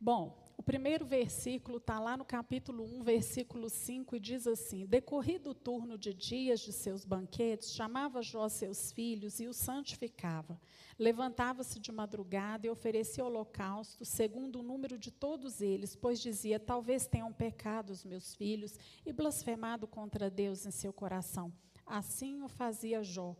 Bom, 0.00 0.49
o 0.60 0.62
primeiro 0.62 1.04
versículo 1.06 1.78
está 1.78 1.98
lá 1.98 2.18
no 2.18 2.24
capítulo 2.24 2.84
1, 2.84 3.02
versículo 3.02 3.70
5, 3.70 4.14
e 4.14 4.20
diz 4.20 4.46
assim: 4.46 4.84
Decorrido 4.84 5.52
o 5.52 5.54
turno 5.54 5.96
de 5.96 6.12
dias 6.12 6.60
de 6.60 6.70
seus 6.70 7.02
banquetes, 7.02 7.72
chamava 7.72 8.20
Jó 8.20 8.46
seus 8.46 8.92
filhos 8.92 9.40
e 9.40 9.46
os 9.46 9.56
santificava. 9.56 10.60
Levantava-se 10.98 11.80
de 11.80 11.90
madrugada 11.90 12.66
e 12.66 12.70
oferecia 12.70 13.24
holocausto, 13.24 14.04
segundo 14.04 14.58
o 14.58 14.62
número 14.62 14.98
de 14.98 15.10
todos 15.10 15.62
eles, 15.62 15.96
pois 15.96 16.20
dizia: 16.20 16.60
Talvez 16.60 17.06
tenham 17.06 17.32
pecado 17.32 17.88
os 17.88 18.04
meus 18.04 18.34
filhos 18.34 18.78
e 19.06 19.14
blasfemado 19.14 19.86
contra 19.86 20.28
Deus 20.28 20.66
em 20.66 20.70
seu 20.70 20.92
coração. 20.92 21.50
Assim 21.86 22.42
o 22.42 22.48
fazia 22.48 23.02
Jó, 23.02 23.34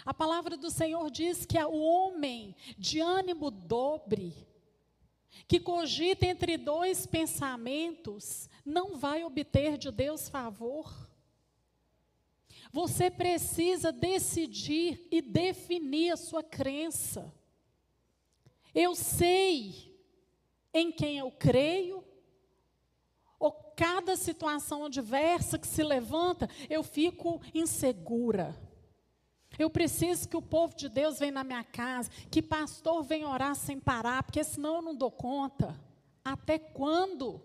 A 0.04 0.12
palavra 0.12 0.56
do 0.56 0.68
Senhor 0.68 1.12
diz 1.12 1.46
que 1.46 1.56
o 1.62 1.78
homem 1.78 2.56
de 2.76 2.98
ânimo 2.98 3.52
dobre, 3.52 4.34
que 5.46 5.60
cogita 5.60 6.26
entre 6.26 6.56
dois 6.56 7.06
pensamentos, 7.06 8.50
não 8.64 8.96
vai 8.96 9.22
obter 9.22 9.78
de 9.78 9.92
Deus 9.92 10.28
favor. 10.28 10.92
Você 12.72 13.12
precisa 13.12 13.92
decidir 13.92 15.06
e 15.08 15.22
definir 15.22 16.10
a 16.10 16.16
sua 16.16 16.42
crença. 16.42 17.32
Eu 18.74 18.94
sei 18.94 19.94
em 20.72 20.90
quem 20.90 21.18
eu 21.18 21.30
creio, 21.30 22.04
ou 23.38 23.52
cada 23.76 24.16
situação 24.16 24.86
adversa 24.86 25.58
que 25.58 25.66
se 25.66 25.82
levanta, 25.82 26.48
eu 26.68 26.82
fico 26.82 27.40
insegura. 27.52 28.58
Eu 29.58 29.70
preciso 29.70 30.28
que 30.28 30.36
o 30.36 30.42
povo 30.42 30.74
de 30.74 30.88
Deus 30.88 31.18
venha 31.18 31.32
na 31.32 31.44
minha 31.44 31.62
casa, 31.62 32.10
que 32.30 32.42
pastor 32.42 33.04
venha 33.04 33.28
orar 33.28 33.54
sem 33.54 33.78
parar, 33.78 34.22
porque 34.22 34.42
senão 34.42 34.76
eu 34.76 34.82
não 34.82 34.96
dou 34.96 35.10
conta. 35.10 35.78
Até 36.24 36.58
quando? 36.58 37.40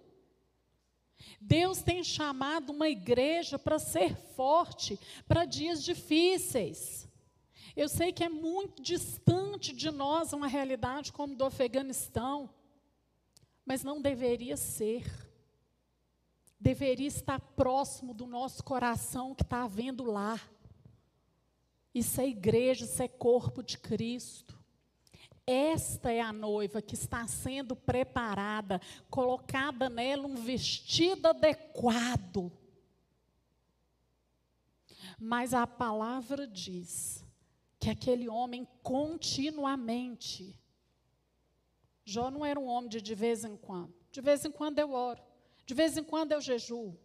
Deus 1.39 1.81
tem 1.81 2.03
chamado 2.03 2.71
uma 2.71 2.87
igreja 2.87 3.59
para 3.59 3.77
ser 3.77 4.15
forte 4.15 4.97
para 5.27 5.45
dias 5.45 5.83
difíceis. 5.83 7.08
Eu 7.79 7.87
sei 7.87 8.11
que 8.11 8.25
é 8.25 8.27
muito 8.27 8.81
distante 8.81 9.73
de 9.73 9.89
nós 9.89 10.33
uma 10.33 10.47
realidade 10.47 11.13
como 11.13 11.33
do 11.33 11.45
Afeganistão, 11.45 12.49
mas 13.65 13.85
não 13.85 14.01
deveria 14.01 14.57
ser. 14.57 15.09
Deveria 16.59 17.07
estar 17.07 17.39
próximo 17.39 18.13
do 18.13 18.27
nosso 18.27 18.61
coração 18.65 19.33
que 19.33 19.43
está 19.43 19.63
havendo 19.63 20.03
lá. 20.03 20.37
Isso 21.95 22.19
é 22.19 22.27
igreja, 22.27 22.83
isso 22.83 23.01
é 23.01 23.07
corpo 23.07 23.63
de 23.63 23.77
Cristo. 23.77 24.59
Esta 25.47 26.11
é 26.11 26.19
a 26.19 26.33
noiva 26.33 26.81
que 26.81 26.95
está 26.95 27.25
sendo 27.27 27.77
preparada, 27.77 28.81
colocada 29.09 29.89
nela 29.89 30.27
um 30.27 30.35
vestido 30.35 31.29
adequado. 31.29 32.51
Mas 35.17 35.53
a 35.53 35.65
palavra 35.65 36.45
diz 36.45 37.28
que 37.79 37.89
aquele 37.89 38.27
homem 38.27 38.67
continuamente. 38.83 40.59
Jó 42.03 42.29
não 42.29 42.45
era 42.45 42.59
um 42.59 42.65
homem 42.65 42.89
de 42.89 43.01
de 43.01 43.15
vez 43.15 43.45
em 43.45 43.55
quando. 43.55 43.93
De 44.11 44.19
vez 44.19 44.43
em 44.43 44.51
quando 44.51 44.79
eu 44.79 44.91
oro. 44.91 45.21
De 45.65 45.73
vez 45.73 45.97
em 45.97 46.03
quando 46.03 46.31
eu 46.31 46.41
jejuo. 46.41 46.99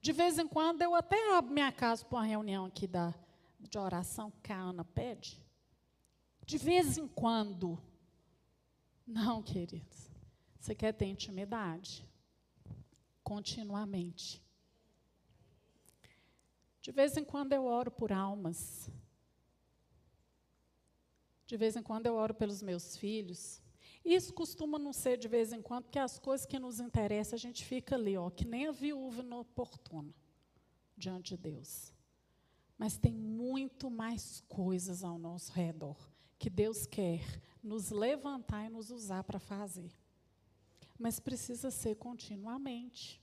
De 0.00 0.12
vez 0.12 0.38
em 0.38 0.46
quando 0.46 0.82
eu 0.82 0.94
até 0.94 1.34
abro 1.34 1.52
minha 1.52 1.72
casa 1.72 2.04
para 2.04 2.18
uma 2.18 2.24
reunião 2.24 2.66
aqui 2.66 2.86
da, 2.86 3.14
de 3.58 3.78
oração 3.78 4.32
que 4.42 4.52
a 4.52 4.56
Ana 4.56 4.84
pede. 4.84 5.42
De 6.44 6.58
vez 6.58 6.98
em 6.98 7.08
quando. 7.08 7.78
Não, 9.06 9.42
queridos. 9.42 10.10
Você 10.58 10.74
quer 10.74 10.92
ter 10.92 11.06
intimidade? 11.06 12.06
Continuamente. 13.24 14.42
De 16.80 16.92
vez 16.92 17.16
em 17.16 17.24
quando 17.24 17.52
eu 17.52 17.64
oro 17.64 17.90
por 17.90 18.12
almas. 18.12 18.90
De 21.52 21.58
vez 21.58 21.76
em 21.76 21.82
quando 21.82 22.06
eu 22.06 22.14
oro 22.14 22.32
pelos 22.32 22.62
meus 22.62 22.96
filhos. 22.96 23.60
Isso 24.02 24.32
costuma 24.32 24.78
não 24.78 24.90
ser 24.90 25.18
de 25.18 25.28
vez 25.28 25.52
em 25.52 25.60
quando, 25.60 25.84
porque 25.84 25.98
as 25.98 26.18
coisas 26.18 26.46
que 26.46 26.58
nos 26.58 26.80
interessam, 26.80 27.36
a 27.36 27.38
gente 27.38 27.62
fica 27.62 27.94
ali, 27.94 28.16
ó, 28.16 28.30
que 28.30 28.46
nem 28.46 28.68
a 28.68 28.72
viúva 28.72 29.20
inoportuna 29.20 30.14
diante 30.96 31.36
de 31.36 31.42
Deus. 31.42 31.92
Mas 32.78 32.96
tem 32.96 33.12
muito 33.12 33.90
mais 33.90 34.42
coisas 34.48 35.04
ao 35.04 35.18
nosso 35.18 35.52
redor 35.52 35.98
que 36.38 36.48
Deus 36.48 36.86
quer 36.86 37.20
nos 37.62 37.90
levantar 37.90 38.64
e 38.64 38.70
nos 38.70 38.90
usar 38.90 39.22
para 39.22 39.38
fazer. 39.38 39.92
Mas 40.98 41.20
precisa 41.20 41.70
ser 41.70 41.96
continuamente. 41.96 43.20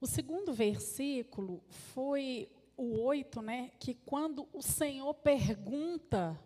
O 0.00 0.06
segundo 0.06 0.54
versículo 0.54 1.62
foi 1.68 2.50
o 2.78 2.98
oito, 3.02 3.42
né? 3.42 3.72
Que 3.78 3.92
quando 3.92 4.48
o 4.54 4.62
Senhor 4.62 5.12
pergunta 5.12 6.40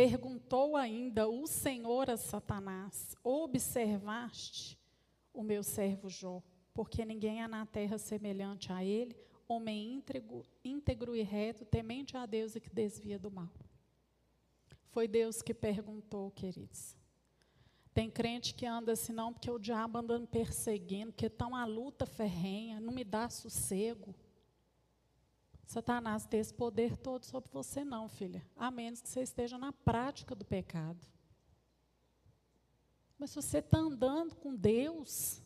Perguntou 0.00 0.78
ainda 0.78 1.28
o 1.28 1.46
Senhor 1.46 2.08
a 2.08 2.16
Satanás: 2.16 3.14
Observaste 3.22 4.78
o 5.30 5.42
meu 5.42 5.62
servo 5.62 6.08
Jó, 6.08 6.42
porque 6.72 7.04
ninguém 7.04 7.42
há 7.42 7.46
na 7.46 7.66
terra 7.66 7.98
semelhante 7.98 8.72
a 8.72 8.82
ele, 8.82 9.14
homem 9.46 9.92
íntegro, 9.96 10.46
íntegro 10.64 11.14
e 11.14 11.20
reto, 11.20 11.66
temente 11.66 12.16
a 12.16 12.24
Deus 12.24 12.56
e 12.56 12.60
que 12.60 12.70
desvia 12.70 13.18
do 13.18 13.30
mal. 13.30 13.50
Foi 14.88 15.06
Deus 15.06 15.42
que 15.42 15.52
perguntou, 15.52 16.30
queridos. 16.30 16.96
Tem 17.92 18.08
crente 18.10 18.54
que 18.54 18.64
anda 18.64 18.92
assim, 18.92 19.12
não, 19.12 19.34
porque 19.34 19.50
o 19.50 19.58
diabo 19.58 19.98
anda 19.98 20.18
me 20.18 20.26
perseguindo, 20.26 21.12
porque 21.12 21.26
está 21.26 21.46
uma 21.46 21.66
luta 21.66 22.06
ferrenha, 22.06 22.80
não 22.80 22.94
me 22.94 23.04
dá 23.04 23.28
sossego. 23.28 24.14
Satanás 25.70 26.26
tem 26.26 26.40
esse 26.40 26.52
poder 26.52 26.96
todo 26.96 27.24
sobre 27.24 27.48
você, 27.52 27.84
não, 27.84 28.08
filha. 28.08 28.44
A 28.56 28.72
menos 28.72 29.00
que 29.00 29.08
você 29.08 29.22
esteja 29.22 29.56
na 29.56 29.72
prática 29.72 30.34
do 30.34 30.44
pecado. 30.44 30.98
Mas 33.16 33.30
se 33.30 33.36
você 33.36 33.58
está 33.58 33.78
andando 33.78 34.34
com 34.34 34.52
Deus, 34.52 35.40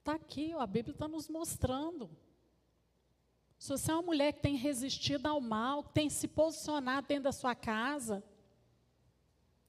está 0.00 0.14
aqui, 0.14 0.52
ó, 0.56 0.60
a 0.60 0.66
Bíblia 0.66 0.92
está 0.92 1.06
nos 1.06 1.28
mostrando. 1.28 2.10
se 3.56 3.68
você 3.68 3.92
é 3.92 3.94
uma 3.94 4.02
mulher 4.02 4.32
que 4.32 4.42
tem 4.42 4.56
resistido 4.56 5.28
ao 5.28 5.40
mal, 5.40 5.84
que 5.84 5.92
tem 5.92 6.10
se 6.10 6.26
posicionado 6.26 7.06
dentro 7.06 7.22
da 7.22 7.32
sua 7.32 7.54
casa, 7.54 8.24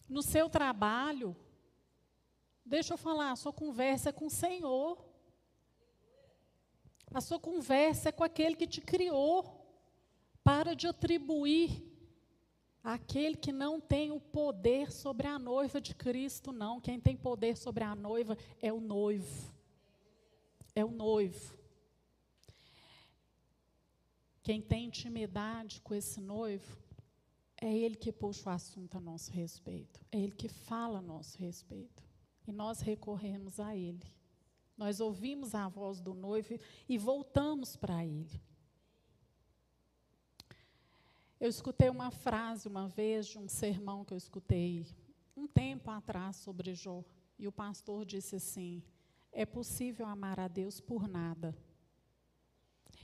no 0.09 0.23
seu 0.23 0.49
trabalho, 0.49 1.37
deixa 2.65 2.95
eu 2.95 2.97
falar, 2.97 3.33
a 3.33 3.35
sua 3.35 3.53
conversa 3.53 4.09
é 4.09 4.11
com 4.11 4.25
o 4.25 4.31
Senhor. 4.31 4.97
A 7.13 7.21
sua 7.21 7.39
conversa 7.39 8.09
é 8.09 8.11
com 8.11 8.23
aquele 8.23 8.55
que 8.55 8.65
te 8.65 8.81
criou. 8.81 9.54
Para 10.45 10.75
de 10.75 10.85
atribuir 10.85 11.83
àquele 12.83 13.35
que 13.35 13.51
não 13.51 13.81
tem 13.81 14.11
o 14.11 14.19
poder 14.19 14.91
sobre 14.91 15.25
a 15.25 15.39
noiva 15.39 15.81
de 15.81 15.95
Cristo, 15.95 16.51
não. 16.51 16.79
Quem 16.79 16.99
tem 16.99 17.17
poder 17.17 17.57
sobre 17.57 17.83
a 17.83 17.95
noiva 17.95 18.37
é 18.61 18.71
o 18.71 18.79
noivo. 18.79 19.51
É 20.75 20.85
o 20.85 20.91
noivo. 20.91 21.57
Quem 24.43 24.61
tem 24.61 24.85
intimidade 24.85 25.81
com 25.81 25.95
esse 25.95 26.21
noivo, 26.21 26.77
é 27.59 27.75
ele 27.75 27.95
que 27.95 28.11
puxa 28.11 28.47
o 28.47 28.53
assunto 28.53 28.99
a 28.99 29.01
nosso 29.01 29.31
respeito. 29.31 29.99
É 30.11 30.19
ele 30.19 30.35
que 30.35 30.47
fala 30.47 30.99
a 30.99 31.01
nosso 31.01 31.39
respeito. 31.39 32.03
E 32.47 32.51
nós 32.51 32.81
recorremos 32.81 33.59
a 33.59 33.75
ele. 33.75 34.05
Nós 34.77 34.99
ouvimos 34.99 35.55
a 35.55 35.67
voz 35.67 35.99
do 35.99 36.13
noivo 36.13 36.59
e 36.87 36.99
voltamos 36.99 37.75
para 37.75 38.05
ele. 38.05 38.39
Eu 41.45 41.49
escutei 41.49 41.91
uma 41.91 42.09
frase 42.09 42.67
uma 42.67 42.87
vez 42.87 43.27
de 43.27 43.37
um 43.37 43.47
sermão 43.47 44.03
que 44.03 44.11
eu 44.11 44.17
escutei 44.17 44.83
um 45.37 45.45
tempo 45.45 45.91
atrás 45.91 46.37
sobre 46.37 46.73
Jó. 46.73 47.03
E 47.37 47.47
o 47.47 47.51
pastor 47.51 48.03
disse 48.03 48.37
assim: 48.37 48.81
É 49.31 49.45
possível 49.45 50.07
amar 50.07 50.39
a 50.39 50.47
Deus 50.47 50.81
por 50.81 51.07
nada. 51.07 51.55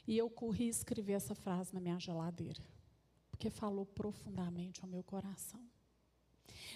E 0.08 0.18
eu 0.18 0.28
corri 0.28 0.66
e 0.66 0.70
escrevi 0.70 1.14
essa 1.14 1.36
frase 1.36 1.72
na 1.72 1.80
minha 1.80 2.00
geladeira, 2.00 2.64
porque 3.30 3.52
falou 3.52 3.86
profundamente 3.86 4.82
ao 4.82 4.90
meu 4.90 5.04
coração. 5.04 5.64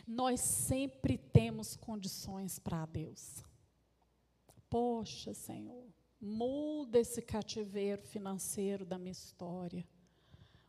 Nós 0.08 0.42
sempre 0.42 1.18
temos 1.18 1.76
condições 1.76 2.60
para 2.60 2.86
Deus. 2.86 3.44
Poxa, 4.70 5.34
Senhor, 5.34 5.92
muda 6.22 7.00
esse 7.00 7.24
cativeiro 7.24 8.04
financeiro 8.04 8.86
da 8.86 9.00
minha 9.00 9.14
história. 9.14 9.84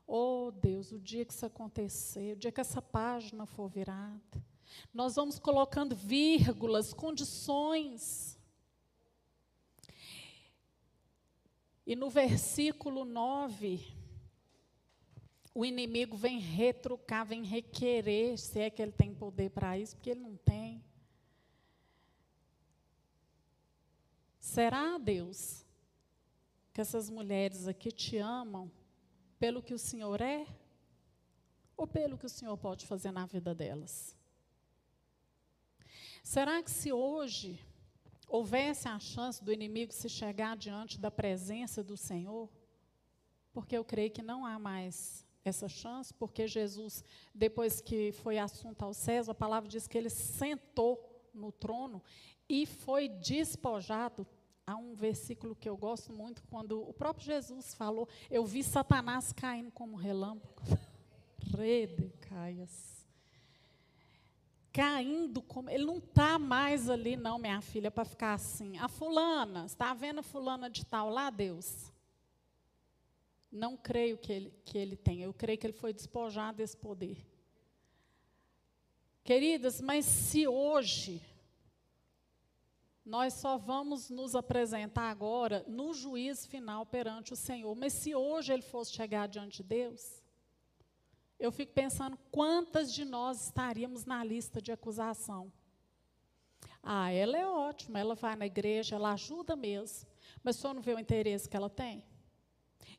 Oh, 0.06 0.52
Deus, 0.52 0.92
o 0.92 0.98
dia 0.98 1.24
que 1.24 1.32
isso 1.32 1.44
acontecer, 1.44 2.34
o 2.34 2.36
dia 2.36 2.52
que 2.52 2.60
essa 2.60 2.80
página 2.80 3.44
for 3.44 3.68
virada, 3.68 4.44
nós 4.94 5.16
vamos 5.16 5.38
colocando 5.38 5.96
vírgulas, 5.96 6.94
condições. 6.94 8.38
E 11.84 11.96
no 11.96 12.08
versículo 12.08 13.04
9, 13.04 13.80
o 15.54 15.64
inimigo 15.64 16.16
vem 16.16 16.38
retrucar, 16.38 17.26
vem 17.26 17.42
requerer, 17.42 18.38
se 18.38 18.60
é 18.60 18.70
que 18.70 18.82
ele 18.82 18.92
tem 18.92 19.14
poder 19.14 19.50
para 19.50 19.78
isso, 19.78 19.96
porque 19.96 20.10
ele 20.10 20.20
não 20.20 20.36
tem. 20.36 20.84
Será, 24.38 24.98
Deus, 24.98 25.64
que 26.72 26.80
essas 26.80 27.10
mulheres 27.10 27.66
aqui 27.66 27.90
te 27.90 28.18
amam 28.18 28.70
pelo 29.38 29.62
que 29.62 29.74
o 29.74 29.78
Senhor 29.78 30.20
é 30.20 30.46
ou 31.76 31.86
pelo 31.86 32.16
que 32.16 32.26
o 32.26 32.30
Senhor 32.30 32.56
pode 32.56 32.86
fazer 32.86 33.10
na 33.10 33.26
vida 33.26 33.54
delas? 33.54 34.16
Será 36.22 36.62
que 36.62 36.70
se 36.70 36.92
hoje 36.92 37.60
houvesse 38.28 38.88
a 38.88 38.98
chance 38.98 39.42
do 39.42 39.52
inimigo 39.52 39.92
se 39.92 40.08
chegar 40.08 40.56
diante 40.56 40.98
da 40.98 41.10
presença 41.10 41.82
do 41.82 41.96
Senhor, 41.96 42.50
porque 43.52 43.76
eu 43.76 43.84
creio 43.84 44.10
que 44.10 44.22
não 44.22 44.44
há 44.44 44.58
mais 44.58 45.24
essa 45.44 45.68
chance, 45.68 46.12
porque 46.12 46.48
Jesus, 46.48 47.04
depois 47.32 47.80
que 47.80 48.12
foi 48.12 48.38
assunto 48.38 48.82
ao 48.82 48.92
céus, 48.92 49.28
a 49.28 49.34
palavra 49.34 49.68
diz 49.68 49.86
que 49.86 49.96
ele 49.96 50.10
sentou 50.10 51.28
no 51.32 51.52
trono 51.52 52.02
e 52.48 52.66
foi 52.66 53.08
despojado 53.08 54.26
há 54.66 54.74
um 54.76 54.94
versículo 54.94 55.54
que 55.54 55.68
eu 55.68 55.76
gosto 55.76 56.12
muito, 56.12 56.42
quando 56.50 56.82
o 56.86 56.92
próprio 56.92 57.24
Jesus 57.24 57.72
falou: 57.74 58.08
Eu 58.28 58.44
vi 58.44 58.62
Satanás 58.62 59.32
caindo 59.32 59.70
como 59.70 59.96
relâmpago. 59.96 60.62
Rede, 61.56 62.12
caias. 62.28 63.06
Caindo 64.72 65.40
como. 65.40 65.70
Ele 65.70 65.84
não 65.84 65.98
está 65.98 66.38
mais 66.38 66.90
ali, 66.90 67.16
não, 67.16 67.38
minha 67.38 67.60
filha, 67.60 67.90
para 67.90 68.04
ficar 68.04 68.34
assim. 68.34 68.76
A 68.78 68.88
fulana, 68.88 69.66
está 69.66 69.94
vendo 69.94 70.18
a 70.18 70.24
fulana 70.24 70.68
de 70.68 70.84
tal 70.84 71.08
lá, 71.08 71.30
Deus? 71.30 71.92
Não 73.50 73.76
creio 73.76 74.18
que 74.18 74.32
ele, 74.32 74.52
que 74.64 74.76
ele 74.76 74.96
tenha. 74.96 75.24
Eu 75.24 75.32
creio 75.32 75.56
que 75.56 75.66
ele 75.66 75.72
foi 75.72 75.92
despojado 75.92 76.58
desse 76.58 76.76
poder. 76.76 77.16
Queridas, 79.22 79.80
mas 79.80 80.04
se 80.04 80.46
hoje 80.46 81.22
nós 83.06 83.34
só 83.34 83.56
vamos 83.56 84.10
nos 84.10 84.34
apresentar 84.34 85.08
agora 85.08 85.64
no 85.68 85.94
juízo 85.94 86.48
final 86.48 86.84
perante 86.84 87.32
o 87.32 87.36
Senhor. 87.36 87.72
Mas 87.76 87.92
se 87.92 88.16
hoje 88.16 88.52
ele 88.52 88.62
fosse 88.62 88.92
chegar 88.92 89.28
diante 89.28 89.58
de 89.58 89.62
Deus, 89.62 90.24
eu 91.38 91.52
fico 91.52 91.72
pensando 91.72 92.18
quantas 92.32 92.92
de 92.92 93.04
nós 93.04 93.44
estaríamos 93.44 94.04
na 94.04 94.24
lista 94.24 94.60
de 94.60 94.72
acusação. 94.72 95.52
Ah, 96.82 97.12
ela 97.12 97.38
é 97.38 97.46
ótima, 97.46 98.00
ela 98.00 98.16
vai 98.16 98.34
na 98.34 98.46
igreja, 98.46 98.96
ela 98.96 99.12
ajuda 99.12 99.54
mesmo. 99.54 100.08
Mas 100.42 100.56
o 100.56 100.60
senhor 100.60 100.74
não 100.74 100.82
vê 100.82 100.92
o 100.92 100.98
interesse 100.98 101.48
que 101.48 101.56
ela 101.56 101.70
tem? 101.70 102.04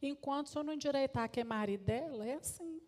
Enquanto 0.01 0.47
o 0.47 0.49
senhor 0.49 0.63
não 0.63 0.73
endireitar 0.73 1.29
que 1.29 1.41
é 1.41 1.43
marido 1.43 1.83
dela, 1.83 2.25
é 2.25 2.35
assim. 2.35 2.81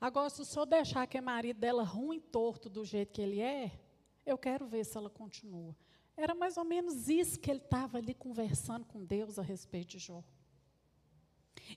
Agora, 0.00 0.30
se 0.30 0.40
o 0.40 0.44
senhor 0.44 0.64
deixar 0.64 1.06
que 1.06 1.18
é 1.18 1.20
marido 1.20 1.58
dela 1.58 1.82
ruim, 1.82 2.18
torto 2.18 2.70
do 2.70 2.82
jeito 2.82 3.12
que 3.12 3.20
ele 3.20 3.40
é, 3.40 3.78
eu 4.26 4.36
quero 4.36 4.66
ver 4.66 4.84
se 4.84 4.96
ela 4.96 5.08
continua. 5.08 5.74
Era 6.16 6.34
mais 6.34 6.56
ou 6.56 6.64
menos 6.64 7.08
isso 7.08 7.38
que 7.38 7.50
ele 7.50 7.60
estava 7.60 7.98
ali 7.98 8.12
conversando 8.12 8.84
com 8.84 9.04
Deus 9.04 9.38
a 9.38 9.42
respeito 9.42 9.90
de 9.90 9.98
Jó. 9.98 10.24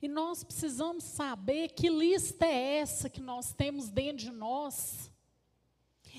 E 0.01 0.07
nós 0.07 0.43
precisamos 0.43 1.03
saber 1.03 1.69
que 1.69 1.89
lista 1.89 2.45
é 2.45 2.77
essa 2.77 3.09
que 3.09 3.21
nós 3.21 3.53
temos 3.53 3.89
dentro 3.89 4.25
de 4.25 4.31
nós, 4.31 5.11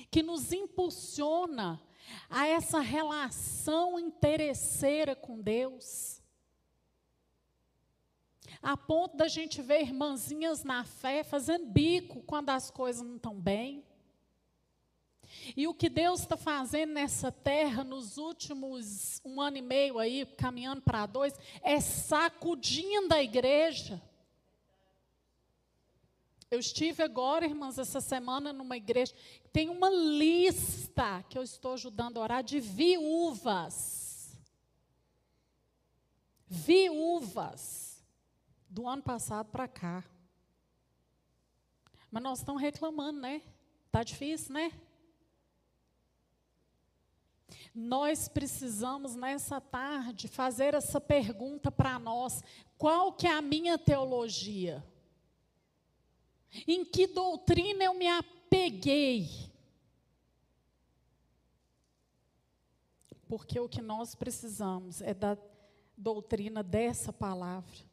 que 0.09 0.23
nos 0.23 0.51
impulsiona 0.51 1.81
a 2.29 2.47
essa 2.47 2.79
relação 2.79 3.99
interesseira 3.99 5.15
com 5.15 5.41
Deus. 5.41 6.21
A 8.61 8.77
ponto 8.77 9.17
da 9.17 9.27
gente 9.27 9.61
ver 9.61 9.81
irmãzinhas 9.81 10.63
na 10.63 10.83
fé 10.83 11.23
fazendo 11.23 11.65
bico 11.65 12.21
quando 12.23 12.49
as 12.49 12.69
coisas 12.69 13.01
não 13.01 13.15
estão 13.15 13.39
bem. 13.39 13.83
E 15.55 15.67
o 15.67 15.73
que 15.73 15.89
Deus 15.89 16.21
está 16.21 16.37
fazendo 16.37 16.93
nessa 16.93 17.31
terra 17.31 17.83
nos 17.83 18.17
últimos 18.17 19.21
um 19.23 19.41
ano 19.41 19.57
e 19.57 19.61
meio 19.61 19.99
aí, 19.99 20.25
caminhando 20.37 20.81
para 20.81 21.05
dois, 21.05 21.33
é 21.61 21.79
sacudindo 21.79 23.13
a 23.13 23.21
igreja. 23.21 24.01
Eu 26.49 26.59
estive 26.59 27.01
agora, 27.01 27.45
irmãs, 27.45 27.77
essa 27.77 28.01
semana 28.01 28.51
numa 28.51 28.75
igreja, 28.75 29.15
tem 29.53 29.69
uma 29.69 29.89
lista 29.89 31.23
que 31.29 31.37
eu 31.37 31.43
estou 31.43 31.73
ajudando 31.73 32.17
a 32.17 32.21
orar 32.21 32.43
de 32.43 32.59
viúvas. 32.59 34.37
Viúvas 36.45 38.03
do 38.69 38.87
ano 38.87 39.01
passado 39.01 39.47
para 39.49 39.67
cá. 39.67 40.03
Mas 42.11 42.21
nós 42.21 42.39
estamos 42.39 42.61
reclamando, 42.61 43.21
né? 43.21 43.41
Tá 43.89 44.03
difícil, 44.03 44.53
né? 44.53 44.73
Nós 47.73 48.27
precisamos 48.27 49.15
nessa 49.15 49.61
tarde 49.61 50.27
fazer 50.27 50.73
essa 50.73 50.99
pergunta 50.99 51.71
para 51.71 51.97
nós: 51.97 52.43
qual 52.77 53.13
que 53.13 53.25
é 53.25 53.31
a 53.31 53.41
minha 53.41 53.77
teologia? 53.77 54.83
Em 56.67 56.83
que 56.83 57.07
doutrina 57.07 57.85
eu 57.85 57.93
me 57.93 58.07
apeguei? 58.07 59.29
Porque 63.25 63.57
o 63.57 63.69
que 63.69 63.81
nós 63.81 64.15
precisamos 64.15 65.01
é 65.01 65.13
da 65.13 65.37
doutrina 65.97 66.61
dessa 66.61 67.13
palavra. 67.13 67.89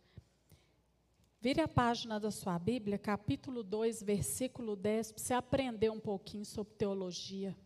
Vire 1.41 1.61
a 1.61 1.69
página 1.69 2.19
da 2.19 2.33
sua 2.33 2.59
Bíblia, 2.59 2.99
capítulo 2.99 3.63
2, 3.63 4.03
versículo 4.03 4.75
10, 4.75 5.13
para 5.13 5.23
você 5.23 5.35
aprender 5.35 5.89
um 5.89 6.01
pouquinho 6.01 6.45
sobre 6.45 6.75
teologia 6.75 7.57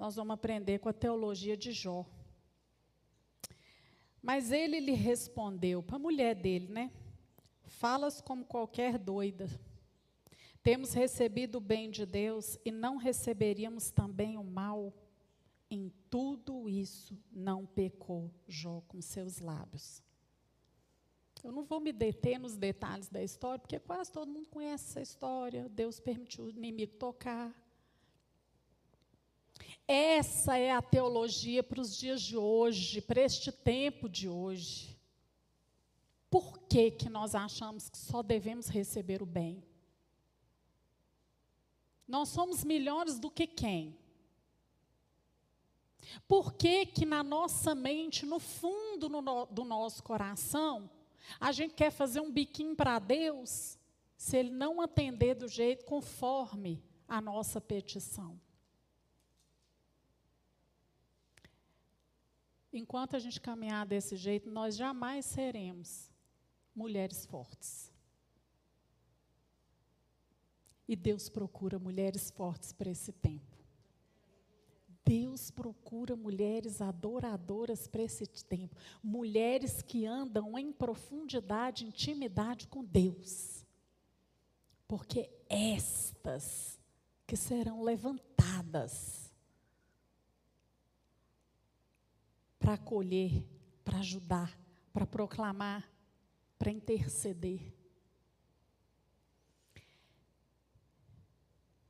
nós 0.00 0.16
vamos 0.16 0.32
aprender 0.32 0.78
com 0.78 0.88
a 0.88 0.94
teologia 0.94 1.54
de 1.54 1.72
Jó. 1.72 2.06
Mas 4.22 4.50
ele 4.50 4.80
lhe 4.80 4.94
respondeu, 4.94 5.82
para 5.82 5.96
a 5.96 5.98
mulher 5.98 6.34
dele, 6.34 6.68
né? 6.68 6.90
Falas 7.66 8.18
como 8.18 8.42
qualquer 8.42 8.96
doida. 8.96 9.46
Temos 10.62 10.94
recebido 10.94 11.56
o 11.56 11.60
bem 11.60 11.90
de 11.90 12.06
Deus 12.06 12.58
e 12.64 12.70
não 12.70 12.96
receberíamos 12.96 13.90
também 13.90 14.38
o 14.38 14.42
mal? 14.42 14.90
Em 15.70 15.92
tudo 16.08 16.66
isso 16.66 17.14
não 17.30 17.66
pecou 17.66 18.30
Jó 18.48 18.80
com 18.88 19.02
seus 19.02 19.38
lábios. 19.38 20.02
Eu 21.44 21.52
não 21.52 21.62
vou 21.62 21.78
me 21.78 21.92
deter 21.92 22.38
nos 22.38 22.56
detalhes 22.56 23.10
da 23.10 23.22
história, 23.22 23.58
porque 23.58 23.78
quase 23.78 24.10
todo 24.10 24.32
mundo 24.32 24.48
conhece 24.48 24.92
essa 24.92 25.02
história. 25.02 25.68
Deus 25.68 26.00
permitiu 26.00 26.44
o 26.44 26.48
inimigo 26.48 26.94
tocar. 26.94 27.54
Essa 29.92 30.56
é 30.56 30.70
a 30.70 30.80
teologia 30.80 31.64
para 31.64 31.80
os 31.80 31.96
dias 31.96 32.22
de 32.22 32.36
hoje, 32.36 33.00
para 33.00 33.22
este 33.22 33.50
tempo 33.50 34.08
de 34.08 34.28
hoje. 34.28 34.96
Por 36.30 36.60
que, 36.60 36.92
que 36.92 37.10
nós 37.10 37.34
achamos 37.34 37.88
que 37.88 37.98
só 37.98 38.22
devemos 38.22 38.68
receber 38.68 39.20
o 39.20 39.26
bem? 39.26 39.64
Nós 42.06 42.28
somos 42.28 42.62
melhores 42.62 43.18
do 43.18 43.32
que 43.32 43.48
quem? 43.48 43.98
Por 46.28 46.54
que, 46.54 46.86
que 46.86 47.04
na 47.04 47.24
nossa 47.24 47.74
mente, 47.74 48.24
no 48.24 48.38
fundo 48.38 49.08
no, 49.08 49.46
do 49.46 49.64
nosso 49.64 50.04
coração, 50.04 50.88
a 51.40 51.50
gente 51.50 51.74
quer 51.74 51.90
fazer 51.90 52.20
um 52.20 52.30
biquinho 52.30 52.76
para 52.76 53.00
Deus, 53.00 53.76
se 54.16 54.36
Ele 54.36 54.50
não 54.50 54.80
atender 54.80 55.34
do 55.34 55.48
jeito 55.48 55.84
conforme 55.84 56.80
a 57.08 57.20
nossa 57.20 57.60
petição? 57.60 58.40
Enquanto 62.72 63.16
a 63.16 63.18
gente 63.18 63.40
caminhar 63.40 63.84
desse 63.84 64.16
jeito, 64.16 64.50
nós 64.50 64.76
jamais 64.76 65.24
seremos 65.26 66.10
mulheres 66.74 67.26
fortes. 67.26 67.92
E 70.86 70.94
Deus 70.94 71.28
procura 71.28 71.78
mulheres 71.78 72.30
fortes 72.30 72.72
para 72.72 72.90
esse 72.90 73.12
tempo. 73.12 73.58
Deus 75.04 75.50
procura 75.50 76.14
mulheres 76.14 76.80
adoradoras 76.80 77.88
para 77.88 78.02
esse 78.02 78.26
tempo. 78.26 78.76
Mulheres 79.02 79.82
que 79.82 80.06
andam 80.06 80.58
em 80.58 80.72
profundidade, 80.72 81.84
intimidade 81.84 82.68
com 82.68 82.84
Deus. 82.84 83.64
Porque 84.86 85.30
estas 85.48 86.78
que 87.26 87.36
serão 87.36 87.82
levantadas 87.82 89.29
para 92.60 92.74
acolher, 92.74 93.42
para 93.82 93.98
ajudar, 93.98 94.56
para 94.92 95.06
proclamar, 95.06 95.90
para 96.58 96.70
interceder. 96.70 97.74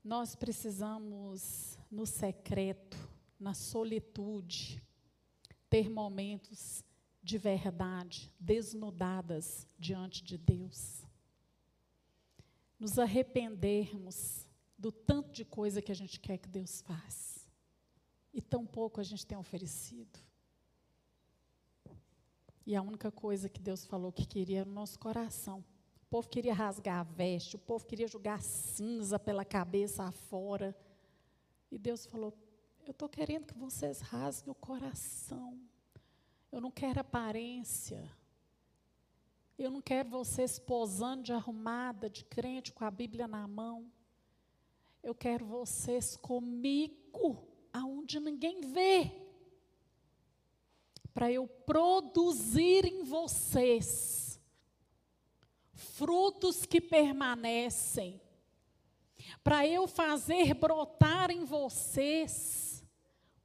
Nós 0.02 0.34
precisamos, 0.34 1.76
no 1.90 2.06
secreto, 2.06 2.96
na 3.38 3.52
solitude, 3.52 4.82
ter 5.68 5.90
momentos 5.90 6.84
de 7.22 7.36
verdade, 7.36 8.32
desnudadas 8.38 9.66
diante 9.78 10.22
de 10.22 10.38
Deus. 10.38 11.02
Nos 12.78 12.98
arrependermos 12.98 14.46
do 14.78 14.90
tanto 14.90 15.30
de 15.30 15.44
coisa 15.44 15.82
que 15.82 15.92
a 15.92 15.94
gente 15.94 16.18
quer 16.18 16.38
que 16.38 16.48
Deus 16.48 16.80
faça. 16.80 17.40
E 18.32 18.40
tão 18.40 18.64
pouco 18.64 19.00
a 19.00 19.04
gente 19.04 19.26
tem 19.26 19.36
oferecido. 19.36 20.29
E 22.70 22.76
a 22.76 22.82
única 22.82 23.10
coisa 23.10 23.48
que 23.48 23.60
Deus 23.60 23.84
falou 23.84 24.12
que 24.12 24.24
queria 24.24 24.60
era 24.60 24.70
o 24.70 24.72
nosso 24.72 24.96
coração. 24.96 25.58
O 26.04 26.06
povo 26.08 26.28
queria 26.28 26.54
rasgar 26.54 27.00
a 27.00 27.02
veste, 27.02 27.56
o 27.56 27.58
povo 27.58 27.84
queria 27.84 28.06
jogar 28.06 28.40
cinza 28.40 29.18
pela 29.18 29.44
cabeça 29.44 30.04
afora. 30.04 30.72
E 31.68 31.76
Deus 31.76 32.06
falou: 32.06 32.32
eu 32.86 32.92
estou 32.92 33.08
querendo 33.08 33.46
que 33.46 33.58
vocês 33.58 34.00
rasguem 34.00 34.52
o 34.52 34.54
coração. 34.54 35.60
Eu 36.52 36.60
não 36.60 36.70
quero 36.70 37.00
aparência. 37.00 38.08
Eu 39.58 39.72
não 39.72 39.82
quero 39.82 40.08
vocês 40.08 40.60
posando 40.60 41.24
de 41.24 41.32
arrumada, 41.32 42.08
de 42.08 42.24
crente, 42.24 42.72
com 42.72 42.84
a 42.84 42.90
Bíblia 42.92 43.26
na 43.26 43.48
mão. 43.48 43.90
Eu 45.02 45.12
quero 45.12 45.44
vocês 45.44 46.16
comigo, 46.16 47.48
aonde 47.72 48.20
ninguém 48.20 48.60
vê. 48.60 49.19
Para 51.12 51.30
eu 51.30 51.46
produzir 51.46 52.84
em 52.84 53.02
vocês 53.04 54.40
frutos 55.72 56.64
que 56.64 56.80
permanecem. 56.80 58.20
Para 59.42 59.66
eu 59.66 59.86
fazer 59.86 60.54
brotar 60.54 61.30
em 61.30 61.44
vocês 61.44 62.84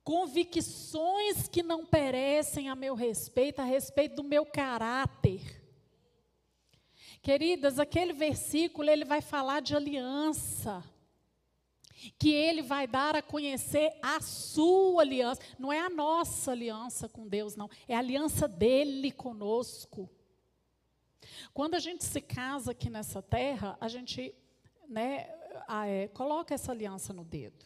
convicções 0.03 1.47
que 1.47 1.63
não 1.63 1.83
perecem 1.83 2.69
a 2.69 2.75
meu 2.75 2.93
respeito, 2.93 3.59
a 3.59 3.63
respeito 3.63 4.17
do 4.17 4.23
meu 4.23 4.45
caráter. 4.45 5.63
Queridas, 7.21 7.79
aquele 7.79 8.13
versículo 8.13 8.87
ele 8.87 9.03
vai 9.03 9.19
falar 9.19 9.61
de 9.61 9.75
aliança. 9.75 10.83
Que 12.17 12.33
ele 12.33 12.61
vai 12.61 12.87
dar 12.87 13.15
a 13.15 13.21
conhecer 13.21 13.91
a 14.01 14.19
sua 14.21 15.01
aliança, 15.01 15.41
não 15.57 15.71
é 15.71 15.79
a 15.79 15.89
nossa 15.89 16.51
aliança 16.51 17.07
com 17.09 17.27
Deus, 17.27 17.55
não, 17.55 17.69
é 17.87 17.95
a 17.95 17.99
aliança 17.99 18.47
dele 18.47 19.11
conosco. 19.11 20.09
Quando 21.53 21.75
a 21.75 21.79
gente 21.79 22.03
se 22.03 22.21
casa 22.21 22.71
aqui 22.71 22.89
nessa 22.89 23.21
terra, 23.21 23.77
a 23.79 23.87
gente 23.87 24.33
né, 24.87 25.27
é, 25.85 26.07
coloca 26.09 26.53
essa 26.53 26.71
aliança 26.71 27.13
no 27.13 27.23
dedo. 27.23 27.65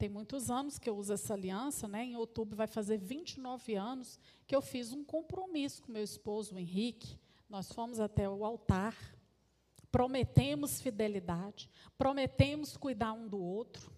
Tem 0.00 0.08
muitos 0.08 0.50
anos 0.50 0.78
que 0.78 0.88
eu 0.88 0.96
uso 0.96 1.12
essa 1.12 1.34
aliança, 1.34 1.86
né? 1.86 2.02
Em 2.02 2.16
outubro 2.16 2.56
vai 2.56 2.66
fazer 2.66 2.96
29 2.96 3.74
anos 3.74 4.18
que 4.46 4.56
eu 4.56 4.62
fiz 4.62 4.94
um 4.94 5.04
compromisso 5.04 5.82
com 5.82 5.92
meu 5.92 6.02
esposo, 6.02 6.54
o 6.54 6.58
Henrique. 6.58 7.18
Nós 7.50 7.70
fomos 7.70 8.00
até 8.00 8.26
o 8.26 8.42
altar, 8.42 8.96
prometemos 9.90 10.80
fidelidade, 10.80 11.70
prometemos 11.98 12.76
cuidar 12.76 13.12
um 13.12 13.28
do 13.28 13.38
outro, 13.38 13.92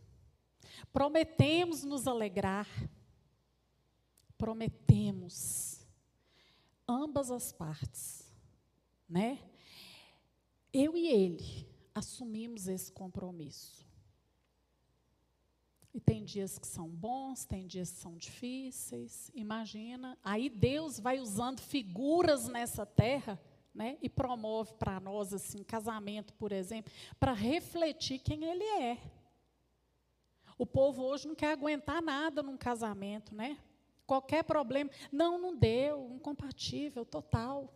prometemos 0.92 1.85
nos 1.85 2.07
alegrar, 2.07 2.68
prometemos 4.37 5.87
ambas 6.88 7.31
as 7.31 7.52
partes, 7.52 8.33
né? 9.09 9.38
Eu 10.72 10.96
e 10.96 11.07
ele 11.07 11.68
assumimos 11.94 12.66
esse 12.66 12.90
compromisso. 12.90 13.87
E 15.94 16.00
tem 16.00 16.24
dias 16.24 16.59
que 16.59 16.66
são 16.66 16.88
bons, 16.88 17.44
tem 17.44 17.66
dias 17.66 17.90
que 17.90 17.98
são 17.98 18.16
difíceis. 18.16 19.31
Imagina. 19.35 20.18
Aí 20.24 20.48
Deus 20.48 20.98
vai 20.98 21.20
usando 21.20 21.61
figuras 21.61 22.48
nessa 22.48 22.87
terra, 22.87 23.38
né? 23.75 23.99
E 24.03 24.09
promove 24.09 24.75
para 24.75 25.01
nós 25.01 25.33
assim, 25.33 25.63
casamento, 25.63 26.35
por 26.35 26.53
exemplo, 26.53 26.93
para 27.19 27.33
refletir 27.33 28.19
quem 28.19 28.45
ele 28.45 28.65
é. 28.65 28.99
O 30.59 30.67
povo 30.67 31.03
hoje 31.03 31.27
não 31.27 31.35
quer 31.35 31.53
aguentar 31.53 32.03
nada 32.03 32.43
num 32.43 32.57
casamento, 32.57 33.35
né? 33.35 33.59
Qualquer 34.07 34.45
problema, 34.45 34.91
não, 35.11 35.39
não 35.39 35.57
deu, 35.57 36.11
incompatível, 36.13 37.05
total. 37.05 37.73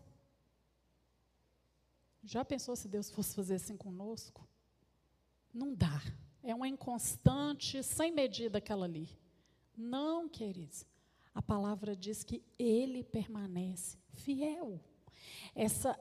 Já 2.22 2.44
pensou 2.44 2.76
se 2.76 2.88
Deus 2.88 3.10
fosse 3.10 3.34
fazer 3.34 3.54
assim 3.54 3.76
conosco? 3.76 4.46
Não 5.54 5.74
dá. 5.74 6.02
É 6.42 6.54
uma 6.54 6.68
inconstante, 6.68 7.82
sem 7.82 8.12
medida 8.12 8.58
aquela 8.58 8.84
ali. 8.84 9.08
Não, 9.76 10.28
queridos. 10.28 10.84
A 11.34 11.40
palavra 11.40 11.96
diz 11.96 12.24
que 12.24 12.42
ele 12.58 13.02
permanece 13.02 13.98
fiel. 14.12 14.80
Essa 15.54 15.98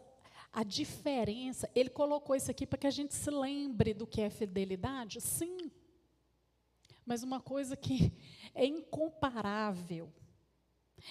a 0.52 0.64
diferença, 0.64 1.70
ele 1.76 1.90
colocou 1.90 2.34
isso 2.34 2.50
aqui 2.50 2.66
para 2.66 2.78
que 2.78 2.88
a 2.88 2.92
gente 2.92 3.14
se 3.14 3.30
lembre 3.30 3.94
do 3.94 4.08
que 4.08 4.22
é 4.22 4.30
fidelidade? 4.30 5.20
Sim. 5.20 5.70
Mas 7.06 7.24
uma 7.24 7.42
coisa 7.42 7.76
que 7.76 8.14
é 8.54 8.66
incomparável 8.66 10.12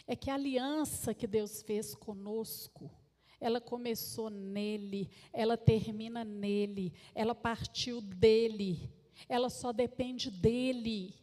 é 0.06 0.16
que 0.16 0.30
a 0.30 0.34
aliança 0.34 1.12
que 1.12 1.26
Deus 1.26 1.60
fez 1.60 1.94
conosco, 1.94 2.90
ela 3.38 3.60
começou 3.60 4.30
nele, 4.30 5.10
ela 5.30 5.58
termina 5.58 6.24
nele, 6.24 6.94
ela 7.14 7.34
partiu 7.34 8.00
dele 8.00 8.90
ela 9.28 9.48
só 9.48 9.72
depende 9.72 10.30
dele. 10.30 11.14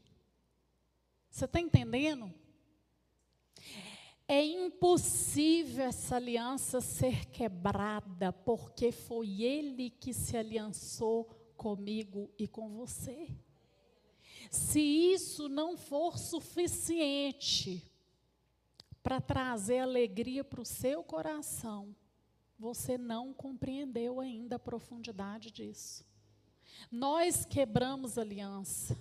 Você 1.30 1.46
está 1.46 1.60
entendendo? 1.60 2.34
É 4.34 4.46
impossível 4.46 5.84
essa 5.84 6.16
aliança 6.16 6.80
ser 6.80 7.26
quebrada, 7.26 8.32
porque 8.32 8.90
foi 8.90 9.42
ele 9.42 9.90
que 9.90 10.14
se 10.14 10.38
aliançou 10.38 11.26
comigo 11.58 12.32
e 12.40 12.48
com 12.48 12.70
você. 12.70 13.28
Se 14.50 14.80
isso 14.80 15.50
não 15.50 15.76
for 15.76 16.18
suficiente 16.18 17.86
para 19.04 19.20
trazer 19.20 19.80
alegria 19.80 20.46
para 20.46 20.62
o 20.62 20.66
seu 20.66 21.04
coração, 21.04 21.94
você 22.58 22.98
não 22.98 23.34
compreendeu 23.34 24.22
ainda 24.22 24.56
a 24.56 24.60
profundidade 24.60 25.52
disso. 25.52 26.06
Nós 26.90 27.44
quebramos 27.44 28.18
aliança. 28.18 28.98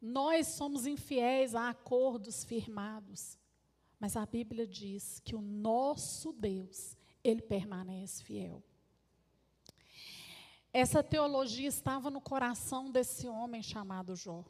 Nós 0.00 0.48
somos 0.48 0.84
infiéis 0.84 1.54
a 1.54 1.68
acordos 1.68 2.42
firmados. 2.42 3.40
Mas 4.02 4.16
a 4.16 4.26
Bíblia 4.26 4.66
diz 4.66 5.20
que 5.20 5.36
o 5.36 5.40
nosso 5.40 6.32
Deus, 6.32 6.96
ele 7.22 7.40
permanece 7.40 8.24
fiel. 8.24 8.60
Essa 10.72 11.04
teologia 11.04 11.68
estava 11.68 12.10
no 12.10 12.20
coração 12.20 12.90
desse 12.90 13.28
homem 13.28 13.62
chamado 13.62 14.16
Jó. 14.16 14.44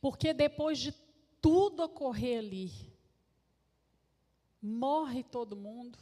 Porque 0.00 0.34
depois 0.34 0.80
de 0.80 0.92
tudo 1.40 1.84
ocorrer 1.84 2.40
ali, 2.40 2.72
morre 4.60 5.22
todo 5.22 5.54
mundo, 5.54 5.96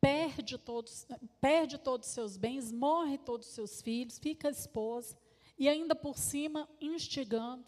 perde 0.00 0.56
todos, 0.56 1.04
perde 1.40 1.78
todos 1.78 2.06
os 2.06 2.14
seus 2.14 2.36
bens, 2.36 2.70
morre 2.70 3.18
todos 3.18 3.48
os 3.48 3.54
seus 3.54 3.82
filhos, 3.82 4.20
fica 4.20 4.46
a 4.46 4.52
esposa, 4.52 5.18
e 5.58 5.68
ainda 5.68 5.96
por 5.96 6.16
cima 6.16 6.70
instigando. 6.80 7.66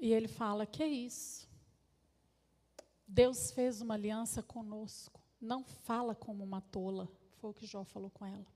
E 0.00 0.10
ele 0.10 0.26
fala: 0.26 0.64
Que 0.64 0.82
é 0.82 0.88
isso? 0.88 1.49
Deus 3.12 3.50
fez 3.50 3.80
uma 3.80 3.94
aliança 3.94 4.40
conosco. 4.40 5.20
Não 5.40 5.64
fala 5.64 6.14
como 6.14 6.44
uma 6.44 6.60
tola. 6.60 7.10
Foi 7.38 7.50
o 7.50 7.54
que 7.54 7.66
Jó 7.66 7.82
falou 7.82 8.08
com 8.08 8.24
ela. 8.24 8.46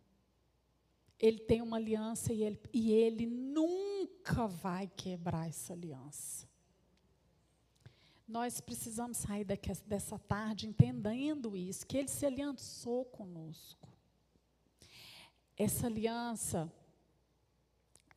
Ele 1.19 1.41
tem 1.41 1.61
uma 1.61 1.77
aliança 1.77 2.33
e 2.33 2.45
ele, 2.45 2.61
e 2.73 2.93
ele 2.93 3.27
nunca 3.27 4.47
vai 4.47 4.87
quebrar 4.87 5.49
essa 5.49 5.73
aliança. 5.73 6.49
Nós 8.29 8.61
precisamos 8.61 9.17
sair 9.19 9.45
daqui, 9.45 9.73
dessa 9.87 10.19
tarde 10.21 10.69
entendendo 10.69 11.57
isso, 11.57 11.85
que 11.85 11.97
ele 11.97 12.09
se 12.09 12.25
aliançou 12.25 13.05
conosco. 13.07 13.89
Essa 15.57 15.89
aliança, 15.89 16.73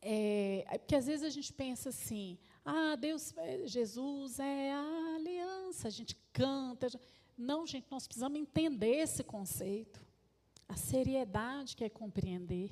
é, 0.00 0.64
é 0.68 0.78
porque 0.78 0.94
às 0.94 1.06
vezes 1.06 1.24
a 1.24 1.30
gente 1.30 1.52
pensa 1.52 1.88
assim, 1.88 2.38
ah, 2.70 2.96
Deus, 2.96 3.34
é, 3.38 3.66
Jesus 3.66 4.38
é 4.38 4.72
a 4.72 5.14
aliança, 5.16 5.88
a 5.88 5.90
gente 5.90 6.14
canta. 6.34 6.88
Não, 7.36 7.66
gente, 7.66 7.86
nós 7.90 8.06
precisamos 8.06 8.38
entender 8.38 8.96
esse 8.96 9.24
conceito. 9.24 10.04
A 10.68 10.76
seriedade 10.76 11.74
que 11.74 11.82
é 11.82 11.88
compreender 11.88 12.70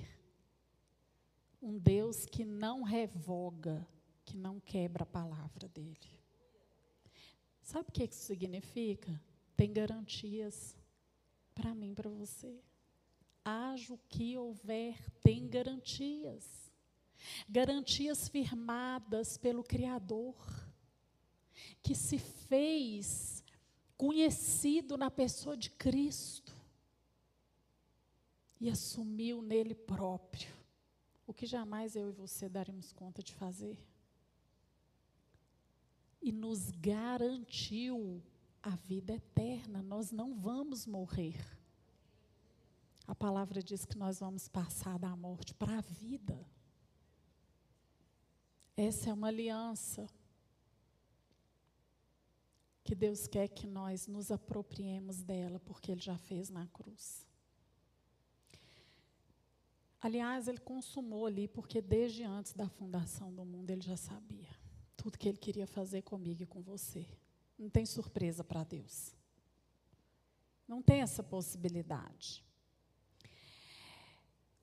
um 1.62 1.78
Deus 1.78 2.26
que 2.26 2.44
não 2.44 2.82
revoga, 2.82 3.88
que 4.22 4.36
não 4.36 4.60
quebra 4.60 5.04
a 5.04 5.06
palavra 5.06 5.66
dele. 5.66 6.12
Sabe 7.62 7.88
o 7.88 7.92
que 7.92 8.04
isso 8.04 8.26
significa? 8.26 9.18
Tem 9.56 9.72
garantias 9.72 10.76
para 11.54 11.74
mim, 11.74 11.94
para 11.94 12.10
você. 12.10 12.60
Haja 13.42 13.94
o 13.94 14.00
que 14.10 14.36
houver, 14.36 15.10
tem 15.22 15.48
garantias. 15.48 16.65
Garantias 17.48 18.28
firmadas 18.28 19.36
pelo 19.36 19.64
Criador, 19.64 20.34
que 21.82 21.94
se 21.94 22.18
fez 22.18 23.44
conhecido 23.96 24.96
na 24.96 25.10
pessoa 25.10 25.56
de 25.56 25.70
Cristo 25.70 26.52
e 28.60 28.68
assumiu 28.68 29.42
nele 29.42 29.74
próprio 29.74 30.54
o 31.26 31.34
que 31.34 31.46
jamais 31.46 31.96
eu 31.96 32.08
e 32.08 32.12
você 32.12 32.48
daremos 32.48 32.92
conta 32.92 33.22
de 33.22 33.34
fazer. 33.34 33.78
E 36.22 36.30
nos 36.30 36.70
garantiu 36.70 38.22
a 38.62 38.70
vida 38.70 39.14
eterna, 39.14 39.82
nós 39.82 40.10
não 40.10 40.34
vamos 40.34 40.86
morrer. 40.86 41.36
A 43.06 43.14
palavra 43.14 43.62
diz 43.62 43.84
que 43.84 43.96
nós 43.96 44.20
vamos 44.20 44.48
passar 44.48 44.98
da 44.98 45.14
morte 45.16 45.54
para 45.54 45.78
a 45.78 45.80
vida. 45.80 46.44
Essa 48.76 49.08
é 49.08 49.12
uma 49.12 49.28
aliança 49.28 50.06
que 52.84 52.94
Deus 52.94 53.26
quer 53.26 53.48
que 53.48 53.66
nós 53.66 54.06
nos 54.06 54.30
apropriemos 54.30 55.22
dela, 55.22 55.58
porque 55.60 55.90
Ele 55.90 56.00
já 56.00 56.18
fez 56.18 56.50
na 56.50 56.66
cruz. 56.66 57.26
Aliás, 60.00 60.46
Ele 60.46 60.58
consumou 60.58 61.26
ali, 61.26 61.48
porque 61.48 61.80
desde 61.80 62.22
antes 62.22 62.52
da 62.52 62.68
fundação 62.68 63.34
do 63.34 63.44
mundo 63.44 63.70
Ele 63.70 63.80
já 63.80 63.96
sabia 63.96 64.54
tudo 64.96 65.18
que 65.18 65.28
Ele 65.28 65.38
queria 65.38 65.66
fazer 65.66 66.02
comigo 66.02 66.42
e 66.42 66.46
com 66.46 66.60
você. 66.60 67.06
Não 67.58 67.70
tem 67.70 67.86
surpresa 67.86 68.44
para 68.44 68.62
Deus. 68.62 69.14
Não 70.68 70.82
tem 70.82 71.00
essa 71.00 71.22
possibilidade. 71.22 72.44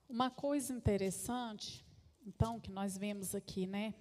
Uma 0.08 0.30
coisa 0.30 0.72
interessante 0.72 1.84
então, 2.26 2.60
que 2.60 2.72
nós 2.72 2.98
vemos 2.98 3.36
aqui, 3.36 3.68
né? 3.68 3.94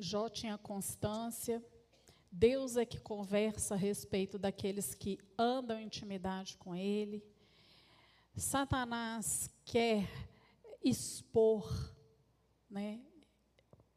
Jó 0.00 0.28
tinha 0.28 0.56
constância, 0.56 1.64
Deus 2.30 2.76
é 2.76 2.84
que 2.84 2.98
conversa 2.98 3.74
a 3.74 3.76
respeito 3.76 4.38
daqueles 4.38 4.94
que 4.94 5.18
andam 5.38 5.78
em 5.78 5.84
intimidade 5.84 6.56
com 6.56 6.74
Ele. 6.74 7.22
Satanás 8.36 9.48
quer 9.64 10.08
expor, 10.82 11.94
né, 12.68 13.00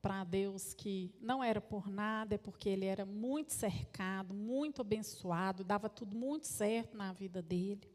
para 0.01 0.23
Deus 0.23 0.73
que 0.73 1.15
não 1.19 1.43
era 1.43 1.59
por 1.59 1.89
nada, 1.89 2.35
é 2.35 2.37
porque 2.37 2.69
ele 2.69 2.85
era 2.85 3.05
muito 3.05 3.51
cercado, 3.51 4.33
muito 4.33 4.81
abençoado, 4.81 5.63
dava 5.63 5.89
tudo 5.89 6.15
muito 6.15 6.45
certo 6.45 6.95
na 6.95 7.11
vida 7.11 7.41
dele. 7.41 7.89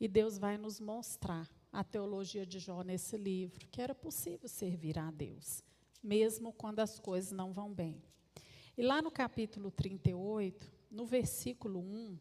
E 0.00 0.08
Deus 0.08 0.36
vai 0.36 0.58
nos 0.58 0.80
mostrar 0.80 1.48
a 1.72 1.82
teologia 1.82 2.44
de 2.44 2.58
Jó 2.58 2.82
nesse 2.82 3.16
livro, 3.16 3.66
que 3.68 3.80
era 3.80 3.94
possível 3.94 4.48
servir 4.48 4.98
a 4.98 5.10
Deus, 5.10 5.64
mesmo 6.02 6.52
quando 6.52 6.80
as 6.80 6.98
coisas 6.98 7.32
não 7.32 7.52
vão 7.52 7.72
bem. 7.72 8.02
E 8.76 8.82
lá 8.82 9.00
no 9.00 9.10
capítulo 9.10 9.70
38, 9.70 10.70
no 10.90 11.06
versículo 11.06 11.80
1, 11.80 12.18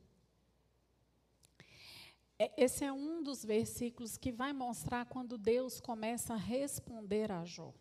é, 2.39 2.51
esse 2.57 2.83
é 2.83 2.91
um 2.91 3.21
dos 3.21 3.45
versículos 3.45 4.17
que 4.17 4.31
vai 4.31 4.51
mostrar 4.51 5.05
quando 5.05 5.37
Deus 5.37 5.79
começa 5.79 6.33
a 6.33 6.37
responder 6.37 7.31
a 7.31 7.45
Jó. 7.45 7.73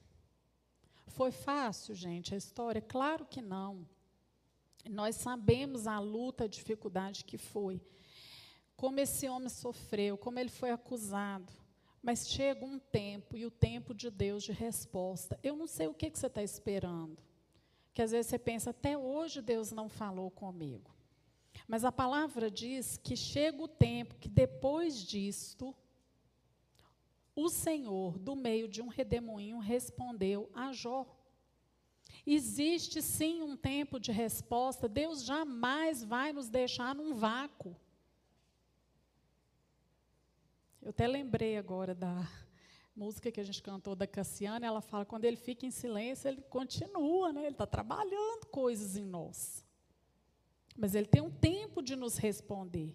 Foi 1.07 1.33
fácil, 1.33 1.95
gente, 1.95 2.35
a 2.35 2.37
história? 2.37 2.83
Claro 2.83 3.25
que 3.25 3.41
não. 3.41 3.89
Nós 4.89 5.17
sabemos 5.17 5.87
a 5.87 5.99
luta, 5.99 6.45
a 6.45 6.49
dificuldade 6.49 7.25
que 7.25 7.39
foi. 7.39 7.81
Como 8.77 9.01
esse 9.01 9.29
homem 9.29 9.49
sofreu, 9.49 10.17
como 10.17 10.39
ele 10.39 10.49
foi 10.49 10.71
acusado. 10.71 11.53
Mas 12.03 12.29
chega 12.29 12.65
um 12.65 12.79
tempo, 12.79 13.37
e 13.37 13.45
o 13.45 13.51
tempo 13.51 13.95
de 13.95 14.11
Deus 14.11 14.43
de 14.43 14.53
resposta. 14.53 15.39
Eu 15.43 15.55
não 15.55 15.67
sei 15.67 15.87
o 15.87 15.95
que, 15.95 16.11
que 16.11 16.19
você 16.19 16.27
está 16.27 16.43
esperando. 16.43 17.19
Que 17.93 18.03
às 18.03 18.11
vezes 18.11 18.29
você 18.29 18.39
pensa, 18.39 18.71
até 18.71 18.97
hoje 18.97 19.43
Deus 19.43 19.71
não 19.71 19.89
falou 19.89 20.31
comigo. 20.31 20.91
Mas 21.69 21.85
a 21.85 21.93
palavra 21.93 22.51
diz 22.51 22.97
que 22.97 23.17
chega 23.17 23.63
o 23.63 23.69
tempo 23.69 24.17
que 24.19 24.29
depois 24.29 25.03
disto, 25.03 25.75
o 27.35 27.49
Senhor, 27.49 28.19
do 28.19 28.35
meio 28.35 28.69
de 28.69 28.83
um 28.83 28.89
redemoinho, 28.89 29.59
respondeu 29.59 30.51
a 30.55 30.73
Jó. 30.73 31.07
Existe 32.27 33.01
sim 33.01 33.43
um 33.43 33.57
tempo 33.57 33.99
de 33.99 34.13
resposta, 34.13 34.89
Deus 34.89 35.23
jamais 35.25 36.03
vai 36.03 36.33
nos 36.33 36.49
deixar 36.49 36.95
num 36.95 37.15
vácuo. 37.15 37.77
Eu 40.83 40.91
até 40.91 41.07
lembrei 41.07 41.59
agora 41.59 41.95
da 41.95 42.27
música 42.97 43.31
que 43.31 43.39
a 43.39 43.45
gente 43.45 43.63
cantou 43.63 43.95
da 43.95 44.07
Cassiana, 44.07 44.67
ela 44.67 44.81
fala 44.81 45.05
quando 45.05 45.27
ele 45.27 45.37
fica 45.37 45.67
em 45.67 45.71
silêncio, 45.71 46.27
ele 46.27 46.41
continua, 46.43 47.33
né? 47.33 47.43
ele 47.43 47.51
está 47.51 47.67
trabalhando 47.67 48.47
coisas 48.47 48.97
em 48.97 49.05
nós. 49.05 49.63
Mas 50.75 50.95
ele 50.95 51.07
tem 51.07 51.21
um 51.21 51.31
tempo 51.31 51.83
de 51.83 51.95
nos 51.95 52.17
responder. 52.17 52.95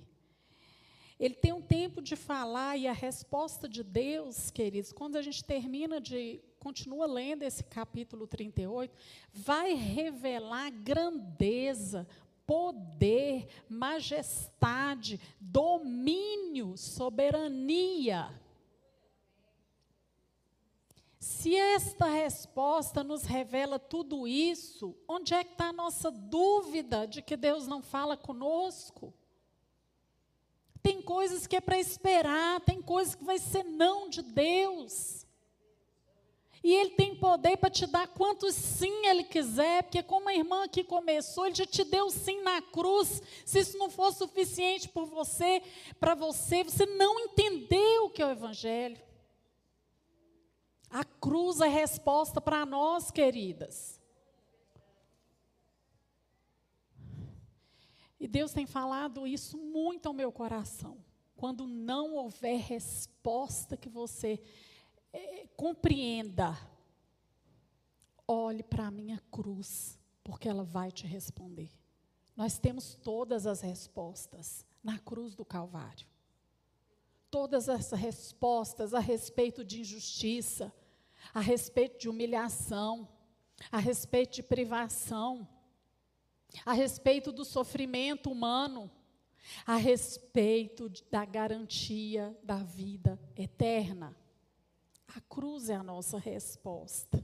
Ele 1.20 1.36
tem 1.36 1.54
um 1.54 1.62
tempo 1.62 2.02
de 2.02 2.16
falar 2.16 2.76
e 2.76 2.88
a 2.88 2.92
resposta 2.92 3.70
de 3.70 3.84
Deus, 3.84 4.50
queridos, 4.50 4.92
quando 4.92 5.16
a 5.16 5.22
gente 5.22 5.44
termina 5.44 6.02
de, 6.02 6.42
continua 6.60 7.06
lendo 7.06 7.44
esse 7.44 7.64
capítulo 7.64 8.26
38, 8.26 8.94
vai 9.32 9.74
revelar 9.76 10.72
grandeza, 10.72 12.08
poder, 12.46 13.48
majestade, 13.68 15.20
domínio, 15.40 16.78
soberania. 16.78 18.30
Se 21.20 21.56
esta 21.56 22.06
resposta 22.06 23.04
nos 23.04 23.24
revela 23.24 23.80
tudo 23.80 24.28
isso, 24.28 24.96
onde 25.08 25.34
é 25.34 25.44
que 25.44 25.54
está 25.54 25.70
a 25.70 25.74
nossa 25.74 26.12
dúvida 26.12 27.08
de 27.08 27.22
que 27.22 27.36
Deus 27.36 27.66
não 27.66 27.82
fala 27.82 28.16
conosco? 28.16 29.12
Tem 30.84 31.02
coisas 31.02 31.48
que 31.48 31.56
é 31.56 31.62
para 31.62 31.80
esperar, 31.80 32.62
tem 32.62 32.80
coisas 32.80 33.16
que 33.16 33.24
vai 33.24 33.40
ser 33.40 33.64
não 33.64 34.08
de 34.08 34.22
Deus. 34.22 35.25
E 36.66 36.74
Ele 36.74 36.90
tem 36.90 37.16
poder 37.16 37.58
para 37.58 37.70
te 37.70 37.86
dar 37.86 38.08
quantos 38.08 38.56
sim 38.56 39.06
Ele 39.06 39.24
quiser, 39.24 39.84
porque 39.84 40.02
como 40.02 40.28
a 40.30 40.34
irmã 40.34 40.64
aqui 40.64 40.84
começou, 40.84 41.46
Ele 41.46 41.54
já 41.54 41.66
te 41.68 41.84
deu 41.84 42.10
sim 42.10 42.42
na 42.42 42.60
cruz. 42.60 43.22
Se 43.46 43.60
isso 43.60 43.78
não 43.78 43.88
for 43.88 44.12
suficiente 44.12 44.90
por 44.90 45.06
você, 45.06 45.62
para 46.00 46.16
você, 46.16 46.64
você 46.64 46.88
não 46.88 47.20
entendeu 47.20 48.06
o 48.06 48.10
que 48.10 48.20
é 48.20 48.26
o 48.26 48.32
Evangelho. 48.32 49.00
A 50.90 51.04
cruz 51.04 51.62
é 51.62 51.68
resposta 51.68 52.42
para 52.42 52.66
nós, 52.66 53.12
queridas. 53.12 54.02
E 58.20 58.28
Deus 58.28 58.52
tem 58.52 58.66
falado 58.66 59.28
isso 59.28 59.56
muito 59.56 60.08
ao 60.08 60.14
meu 60.16 60.32
coração. 60.32 60.98
Quando 61.36 61.68
não 61.68 62.16
houver 62.16 62.58
resposta 62.58 63.78
que 63.78 63.88
você 63.88 64.42
é, 65.16 65.48
compreenda, 65.56 66.58
olhe 68.28 68.64
para 68.64 68.88
a 68.88 68.92
minha 68.92 69.22
cruz, 69.32 69.98
porque 70.24 70.50
ela 70.50 70.64
vai 70.64 70.92
te 70.92 71.08
responder. 71.08 71.72
Nós 72.36 72.58
temos 72.58 72.96
todas 72.96 73.48
as 73.48 73.62
respostas 73.62 74.66
na 74.84 75.00
cruz 75.00 75.34
do 75.36 75.46
Calvário. 75.46 76.08
Todas 77.32 77.70
essas 77.70 77.98
respostas 77.98 78.94
a 78.94 79.00
respeito 79.00 79.64
de 79.64 79.82
injustiça, 79.82 80.74
a 81.34 81.40
respeito 81.40 81.98
de 81.98 82.10
humilhação, 82.10 83.08
a 83.72 83.78
respeito 83.78 84.36
de 84.36 84.44
privação, 84.44 85.48
a 86.66 86.74
respeito 86.74 87.32
do 87.32 87.46
sofrimento 87.46 88.30
humano, 88.30 88.92
a 89.66 89.78
respeito 89.78 90.90
da 91.10 91.24
garantia 91.24 92.38
da 92.44 92.58
vida 92.58 93.20
eterna. 93.36 94.16
A 95.08 95.22
cruz 95.22 95.70
é 95.70 95.76
a 95.76 95.84
nossa 95.84 96.18
resposta. 96.18 97.24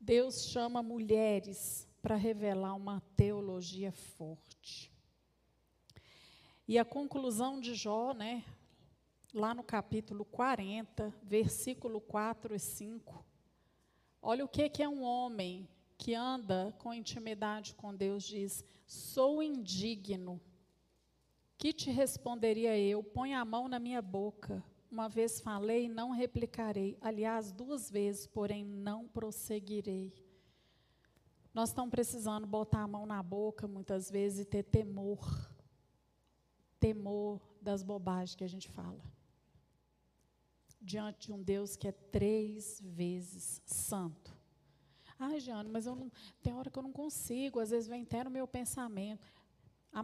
Deus 0.00 0.46
chama 0.46 0.82
mulheres 0.82 1.88
para 2.02 2.16
revelar 2.16 2.74
uma 2.74 3.00
teologia 3.16 3.90
forte. 3.90 4.92
E 6.68 6.78
a 6.78 6.84
conclusão 6.84 7.60
de 7.60 7.74
Jó, 7.74 8.12
né, 8.12 8.44
lá 9.32 9.54
no 9.54 9.62
capítulo 9.62 10.24
40, 10.24 11.14
versículo 11.22 12.00
4 12.00 12.54
e 12.54 12.58
5. 12.58 13.24
Olha 14.20 14.44
o 14.44 14.48
que, 14.48 14.68
que 14.68 14.82
é 14.82 14.88
um 14.88 15.02
homem 15.02 15.68
que 15.96 16.14
anda 16.14 16.74
com 16.78 16.92
intimidade 16.92 17.74
com 17.74 17.94
Deus, 17.94 18.24
diz: 18.24 18.64
Sou 18.86 19.42
indigno. 19.42 20.40
Que 21.56 21.72
te 21.72 21.90
responderia 21.90 22.78
eu? 22.78 23.02
Põe 23.02 23.34
a 23.34 23.44
mão 23.44 23.68
na 23.68 23.78
minha 23.78 24.02
boca. 24.02 24.62
Uma 24.94 25.08
vez 25.08 25.40
falei, 25.40 25.88
não 25.88 26.12
replicarei. 26.12 26.96
Aliás, 27.00 27.50
duas 27.50 27.90
vezes, 27.90 28.28
porém 28.28 28.64
não 28.64 29.08
prosseguirei. 29.08 30.14
Nós 31.52 31.70
estamos 31.70 31.90
precisando 31.90 32.46
botar 32.46 32.82
a 32.82 32.86
mão 32.86 33.04
na 33.04 33.20
boca 33.20 33.66
muitas 33.66 34.08
vezes 34.08 34.38
e 34.38 34.44
ter 34.44 34.62
temor. 34.62 35.50
Temor 36.78 37.40
das 37.60 37.82
bobagens 37.82 38.36
que 38.36 38.44
a 38.44 38.48
gente 38.48 38.68
fala. 38.68 39.02
Diante 40.80 41.26
de 41.26 41.32
um 41.32 41.42
Deus 41.42 41.74
que 41.74 41.88
é 41.88 41.92
três 41.92 42.80
vezes 42.80 43.60
santo. 43.66 44.32
Ai, 45.18 45.40
Jeane, 45.40 45.68
mas 45.68 45.86
eu 45.86 45.96
não, 45.96 46.12
tem 46.40 46.54
hora 46.54 46.70
que 46.70 46.78
eu 46.78 46.84
não 46.84 46.92
consigo, 46.92 47.58
às 47.58 47.70
vezes 47.70 47.88
vem 47.88 48.04
até 48.04 48.22
no 48.22 48.30
meu 48.30 48.46
pensamento. 48.46 49.26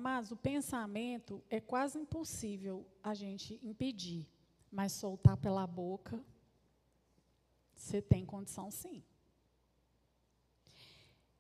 Mas 0.01 0.33
o 0.33 0.37
pensamento 0.37 1.41
é 1.49 1.61
quase 1.61 1.97
impossível 1.97 2.85
a 3.01 3.15
gente 3.15 3.61
impedir. 3.63 4.27
Mas 4.71 4.93
soltar 4.93 5.37
pela 5.37 5.67
boca, 5.67 6.23
você 7.75 8.01
tem 8.01 8.25
condição 8.25 8.71
sim. 8.71 9.03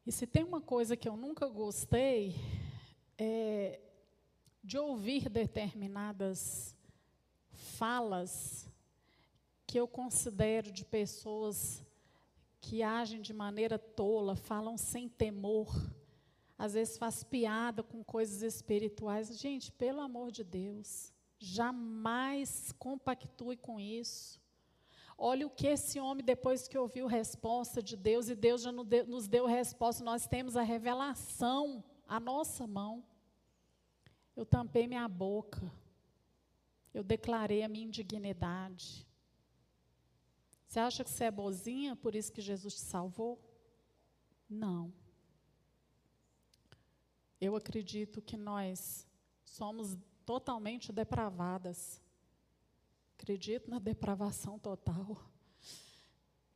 E 0.07 0.11
se 0.11 0.27
tem 0.27 0.43
uma 0.43 0.61
coisa 0.61 0.97
que 0.97 1.09
eu 1.09 1.16
nunca 1.16 1.47
gostei, 1.47 2.35
é 3.16 3.81
de 4.62 4.77
ouvir 4.79 5.29
determinadas 5.29 6.77
falas 7.51 8.69
que 9.66 9.79
eu 9.79 9.88
considero 9.88 10.71
de 10.71 10.85
pessoas 10.85 11.83
que 12.61 12.83
agem 12.83 13.23
de 13.23 13.33
maneira 13.33 13.79
tola, 13.79 14.37
falam 14.37 14.77
sem 14.77 15.09
temor, 15.09 15.73
às 16.59 16.75
vezes 16.75 16.99
faz 16.99 17.23
piada 17.23 17.83
com 17.83 18.05
coisas 18.05 18.43
espirituais. 18.43 19.38
Gente, 19.38 19.73
pelo 19.73 20.01
amor 20.01 20.31
de 20.31 20.45
Deus, 20.45 21.12
Jamais 21.42 22.70
compactue 22.72 23.57
com 23.57 23.81
isso. 23.81 24.38
Olha 25.16 25.46
o 25.46 25.50
que 25.50 25.66
esse 25.66 25.98
homem, 25.98 26.24
depois 26.24 26.68
que 26.68 26.76
ouviu 26.76 27.07
a 27.07 27.11
resposta 27.11 27.83
de 27.83 27.96
Deus, 27.96 28.29
e 28.29 28.35
Deus 28.35 28.61
já 28.62 28.70
nos 28.70 29.26
deu 29.26 29.46
a 29.46 29.50
resposta, 29.50 30.05
nós 30.05 30.26
temos 30.26 30.55
a 30.55 30.62
revelação 30.62 31.83
à 32.07 32.20
nossa 32.20 32.66
mão. 32.66 33.03
Eu 34.37 34.44
tampei 34.44 34.87
minha 34.87 35.09
boca. 35.09 35.72
Eu 36.92 37.03
declarei 37.03 37.62
a 37.62 37.68
minha 37.68 37.87
indignidade. 37.87 39.07
Você 40.66 40.79
acha 40.79 41.03
que 41.03 41.11
você 41.11 41.24
é 41.24 41.31
bozinha, 41.31 41.96
por 41.96 42.14
isso 42.14 42.33
que 42.33 42.42
Jesus 42.42 42.74
te 42.74 42.81
salvou? 42.83 43.42
Não. 44.48 44.92
Eu 47.40 47.57
acredito 47.57 48.20
que 48.20 48.37
nós 48.37 49.09
somos 49.44 49.96
totalmente 50.31 50.93
depravadas. 50.93 52.01
Acredito 53.19 53.69
na 53.69 53.81
depravação 53.81 54.61
total. 54.61 55.21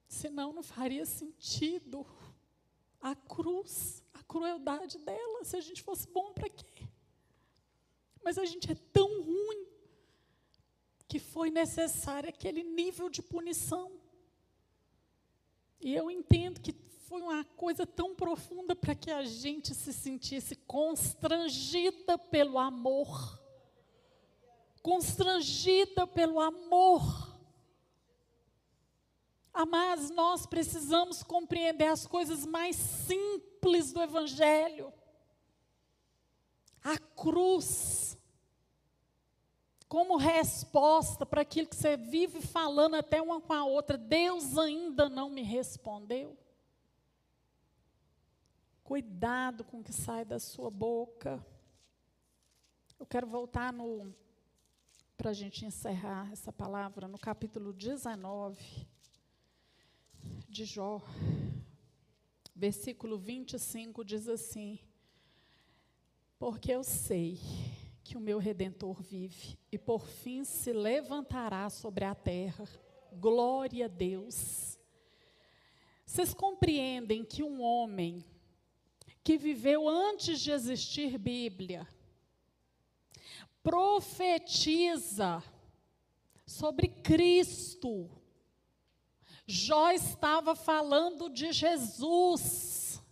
Senão 0.07 0.53
não 0.53 0.63
faria 0.63 1.05
sentido 1.05 2.07
a 3.01 3.17
cruz, 3.17 4.01
a 4.15 4.23
crueldade 4.23 4.99
dela. 4.99 5.45
Se 5.45 5.57
a 5.57 5.61
gente 5.61 5.83
fosse 5.83 6.07
bom, 6.07 6.33
para 6.33 6.49
quê? 6.49 6.87
Mas 8.23 8.39
a 8.39 8.45
gente 8.45 8.71
é 8.71 8.77
tão 8.77 9.09
ruim 9.21 9.67
que 11.09 11.19
foi 11.19 11.51
necessário 11.51 12.29
aquele 12.29 12.63
nível 12.63 13.11
de 13.11 13.23
punição. 13.23 13.91
E 15.81 15.93
eu 15.93 16.09
entendo 16.13 16.61
que 16.61 16.73
foi 17.09 17.21
uma 17.21 17.43
coisa 17.43 17.85
tão 17.85 18.15
profunda 18.15 18.77
para 18.77 18.95
que 18.95 19.11
a 19.11 19.25
gente 19.25 19.75
se 19.75 19.93
sentisse 19.93 20.55
constrangida 20.55 22.17
pelo 22.17 22.57
amor 22.57 23.43
constrangida 24.85 26.07
pelo 26.07 26.39
amor. 26.39 27.03
Mas 29.67 30.11
nós 30.11 30.45
precisamos 30.45 31.23
compreender 31.23 31.87
as 31.87 32.07
coisas 32.07 32.45
mais 32.45 32.77
simples 32.77 33.93
do 33.95 34.03
Evangelho. 34.03 34.93
A 36.83 36.99
cruz, 36.99 38.19
como 39.89 40.19
resposta 40.19 41.25
para 41.25 41.41
aquilo 41.41 41.69
que 41.69 41.77
você 41.77 41.97
vive 41.97 42.43
falando 42.43 42.97
até 42.97 43.23
uma 43.23 43.41
com 43.41 43.55
a 43.55 43.65
outra, 43.65 43.97
Deus 43.97 44.59
ainda 44.59 45.09
não 45.09 45.31
me 45.31 45.41
respondeu. 45.41 46.37
Cuidado 48.83 49.65
com 49.65 49.81
o 49.81 49.83
que 49.83 49.95
sai 49.95 50.27
da 50.27 50.39
sua 50.39 50.71
boca. 50.71 51.43
Eu 53.01 53.07
quero 53.07 53.27
voltar 53.27 53.73
no 53.73 54.15
para 55.17 55.31
a 55.31 55.33
gente 55.33 55.65
encerrar 55.65 56.31
essa 56.33 56.53
palavra, 56.53 57.07
no 57.07 57.19
capítulo 57.19 57.73
19 57.73 58.87
de 60.49 60.65
Jó, 60.65 61.01
versículo 62.55 63.17
25 63.17 64.05
diz 64.05 64.29
assim: 64.29 64.79
Porque 66.39 66.73
eu 66.73 66.83
sei 66.83 67.39
que 68.03 68.17
o 68.17 68.21
meu 68.21 68.39
redentor 68.39 69.01
vive 69.03 69.59
e 69.71 69.79
por 69.79 70.07
fim 70.07 70.45
se 70.45 70.73
levantará 70.73 71.71
sobre 71.71 72.05
a 72.05 72.15
terra. 72.15 72.69
Glória 73.13 73.87
a 73.87 73.89
Deus. 73.89 74.79
Vocês 76.05 76.35
compreendem 76.35 77.25
que 77.25 77.43
um 77.43 77.63
homem 77.63 78.25
que 79.23 79.39
viveu 79.39 79.89
antes 79.89 80.41
de 80.41 80.51
existir 80.51 81.17
Bíblia, 81.19 81.89
profetiza 83.65 85.43
sobre 86.47 86.87
Cristo. 86.87 88.11
Jó 89.47 89.91
estava 89.91 90.55
falando 90.55 91.31
de 91.31 91.51
Jesus. 91.51 93.03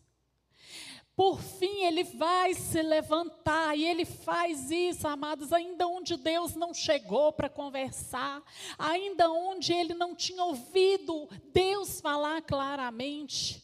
Por 1.16 1.40
fim, 1.40 1.84
ele 1.84 2.04
vai 2.04 2.54
se 2.54 2.82
levantar 2.82 3.76
e 3.76 3.84
ele 3.84 4.04
faz 4.04 4.70
isso, 4.70 5.06
amados, 5.06 5.52
ainda 5.52 5.86
onde 5.86 6.16
Deus 6.16 6.54
não 6.54 6.72
chegou 6.72 7.32
para 7.32 7.50
conversar, 7.50 8.42
ainda 8.78 9.30
onde 9.30 9.72
ele 9.72 9.94
não 9.94 10.14
tinha 10.14 10.42
ouvido 10.42 11.28
Deus 11.52 12.00
falar 12.00 12.42
claramente. 12.42 13.61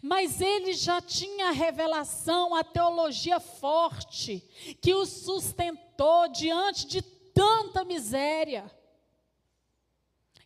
Mas 0.00 0.40
ele 0.40 0.72
já 0.72 1.00
tinha 1.00 1.48
a 1.48 1.52
revelação, 1.52 2.54
a 2.54 2.62
teologia 2.62 3.40
forte, 3.40 4.40
que 4.80 4.94
o 4.94 5.04
sustentou 5.04 6.28
diante 6.28 6.86
de 6.86 7.02
tanta 7.02 7.84
miséria. 7.84 8.70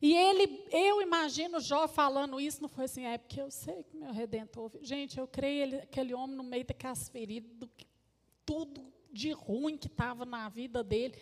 E 0.00 0.14
ele, 0.14 0.64
eu 0.70 1.00
imagino 1.00 1.58
Jó 1.58 1.88
falando 1.88 2.40
isso, 2.40 2.60
não 2.60 2.68
foi 2.68 2.84
assim, 2.84 3.04
é 3.04 3.16
porque 3.16 3.40
eu 3.40 3.50
sei 3.50 3.82
que 3.84 3.96
meu 3.96 4.12
redentor. 4.12 4.70
Gente, 4.82 5.18
eu 5.18 5.26
creio 5.26 5.62
ele, 5.62 5.76
aquele 5.76 6.14
homem 6.14 6.36
no 6.36 6.44
meio 6.44 6.64
daquelas 6.64 7.08
feridas, 7.08 7.68
tudo 8.44 8.92
de 9.10 9.32
ruim 9.32 9.78
que 9.78 9.86
estava 9.86 10.26
na 10.26 10.48
vida 10.48 10.84
dele, 10.84 11.16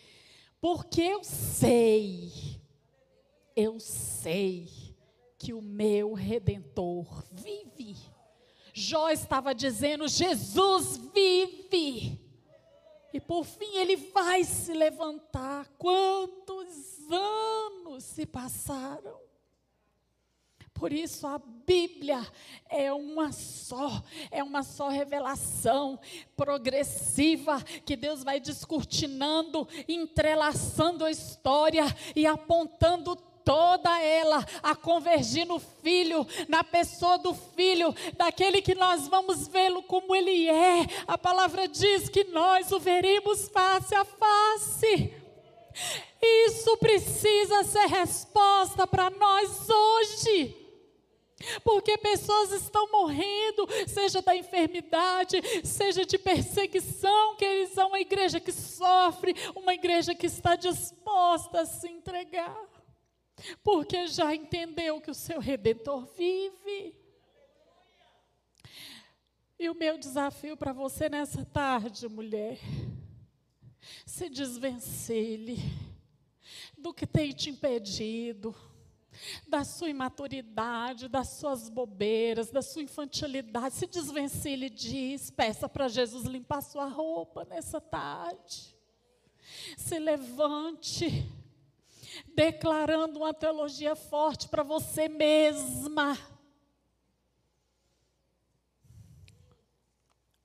porque 0.59 1.01
eu 1.01 1.23
sei, 1.23 2.59
eu 3.55 3.79
sei 3.79 4.67
que 5.37 5.53
o 5.53 5.61
meu 5.61 6.13
redentor 6.13 7.23
vive. 7.31 7.95
Jó 8.77 9.09
estava 9.09 9.55
dizendo: 9.55 10.05
Jesus 10.05 10.97
vive. 11.13 12.19
E 13.13 13.21
por 13.21 13.45
fim 13.45 13.77
ele 13.77 13.95
vai 13.95 14.43
se 14.43 14.73
levantar. 14.73 15.65
Quantos 15.77 17.09
anos 17.09 18.03
se 18.03 18.25
passaram? 18.25 19.17
Por 20.73 20.91
isso 20.91 21.25
a 21.25 21.39
Bíblia 21.39 22.19
é 22.69 22.91
uma 22.91 23.31
só, 23.31 24.03
é 24.29 24.43
uma 24.43 24.61
só 24.61 24.89
revelação 24.89 25.97
progressiva 26.35 27.63
que 27.85 27.95
Deus 27.95 28.25
vai 28.25 28.41
descortinando, 28.41 29.65
entrelaçando 29.87 31.05
a 31.05 31.11
história 31.11 31.85
e 32.13 32.27
apontando 32.27 33.15
toda 33.45 34.01
ela 34.01 34.43
a 34.63 34.75
convergir 34.75 35.45
no 35.45 35.59
Filho, 35.59 36.27
na 36.49 36.63
pessoa 36.63 37.19
do 37.19 37.33
Filho, 37.33 37.95
daquele 38.17 38.61
que 38.61 38.73
nós 38.73 39.07
vamos 39.07 39.47
vê-lo 39.47 39.83
como 39.83 40.15
ele 40.15 40.49
é. 40.49 40.87
A 41.07 41.17
palavra 41.17 41.67
diz 41.67 42.09
que 42.09 42.23
nós 42.25 42.71
o 42.71 42.79
veremos 42.79 43.47
face 43.47 43.93
a 43.93 44.03
face. 44.03 45.13
Isso 46.21 46.75
precisa 46.77 47.63
ser 47.63 47.85
resposta 47.85 48.87
para 48.87 49.11
nós 49.11 49.69
hoje. 49.69 50.65
Porque 51.63 51.97
pessoas 51.97 52.51
estão 52.51 52.89
morrendo, 52.91 53.67
seja 53.87 54.21
da 54.21 54.35
enfermidade, 54.35 55.41
seja 55.63 56.05
de 56.05 56.17
perseguição, 56.17 57.35
que 57.35 57.45
eles 57.45 57.69
são 57.69 57.89
uma 57.89 57.99
igreja 57.99 58.39
que 58.39 58.51
sofre, 58.51 59.35
uma 59.53 59.73
igreja 59.73 60.15
que 60.15 60.25
está 60.25 60.55
disposta 60.55 61.61
a 61.61 61.65
se 61.65 61.87
entregar. 61.87 62.74
Porque 63.63 64.07
já 64.07 64.33
entendeu 64.33 65.01
que 65.01 65.11
o 65.11 65.15
seu 65.15 65.39
redentor 65.39 66.05
vive. 66.15 66.95
E 69.57 69.69
o 69.69 69.75
meu 69.75 69.97
desafio 69.97 70.57
para 70.57 70.73
você 70.73 71.07
nessa 71.07 71.45
tarde, 71.45 72.07
mulher, 72.07 72.59
se 74.05 74.29
desvencilhe 74.29 75.57
do 76.77 76.93
que 76.93 77.07
tem 77.07 77.31
te 77.31 77.49
impedido 77.49 78.55
da 79.47 79.63
sua 79.63 79.89
imaturidade, 79.89 81.07
das 81.07 81.29
suas 81.29 81.69
bobeiras, 81.69 82.51
da 82.51 82.61
sua 82.61 82.81
infantilidade. 82.81 83.75
Se 83.75 83.87
desvencilhe 83.87 84.69
diz, 84.69 85.29
peça 85.29 85.69
para 85.69 85.87
Jesus 85.87 86.25
limpar 86.25 86.61
sua 86.61 86.85
roupa 86.85 87.45
nessa 87.45 87.79
tarde. 87.79 88.75
Se 89.77 89.97
levante, 89.99 91.31
declarando 92.33 93.19
uma 93.19 93.33
teologia 93.33 93.95
forte 93.95 94.47
para 94.47 94.63
você 94.63 95.07
mesma. 95.07 96.17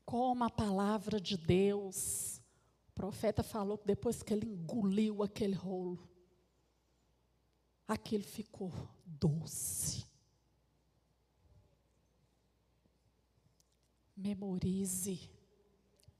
Como 0.04 0.42
a 0.44 0.50
palavra 0.50 1.20
de 1.20 1.36
Deus. 1.36 2.40
O 2.88 2.92
profeta 2.92 3.42
falou 3.42 3.78
que 3.78 3.86
depois 3.86 4.22
que 4.22 4.32
ele 4.32 4.46
engoliu 4.46 5.22
aquele 5.22 5.54
rolo, 5.54 6.10
aquilo 7.86 8.24
ficou 8.24 8.72
doce. 9.04 10.04
Memorize, 14.16 15.30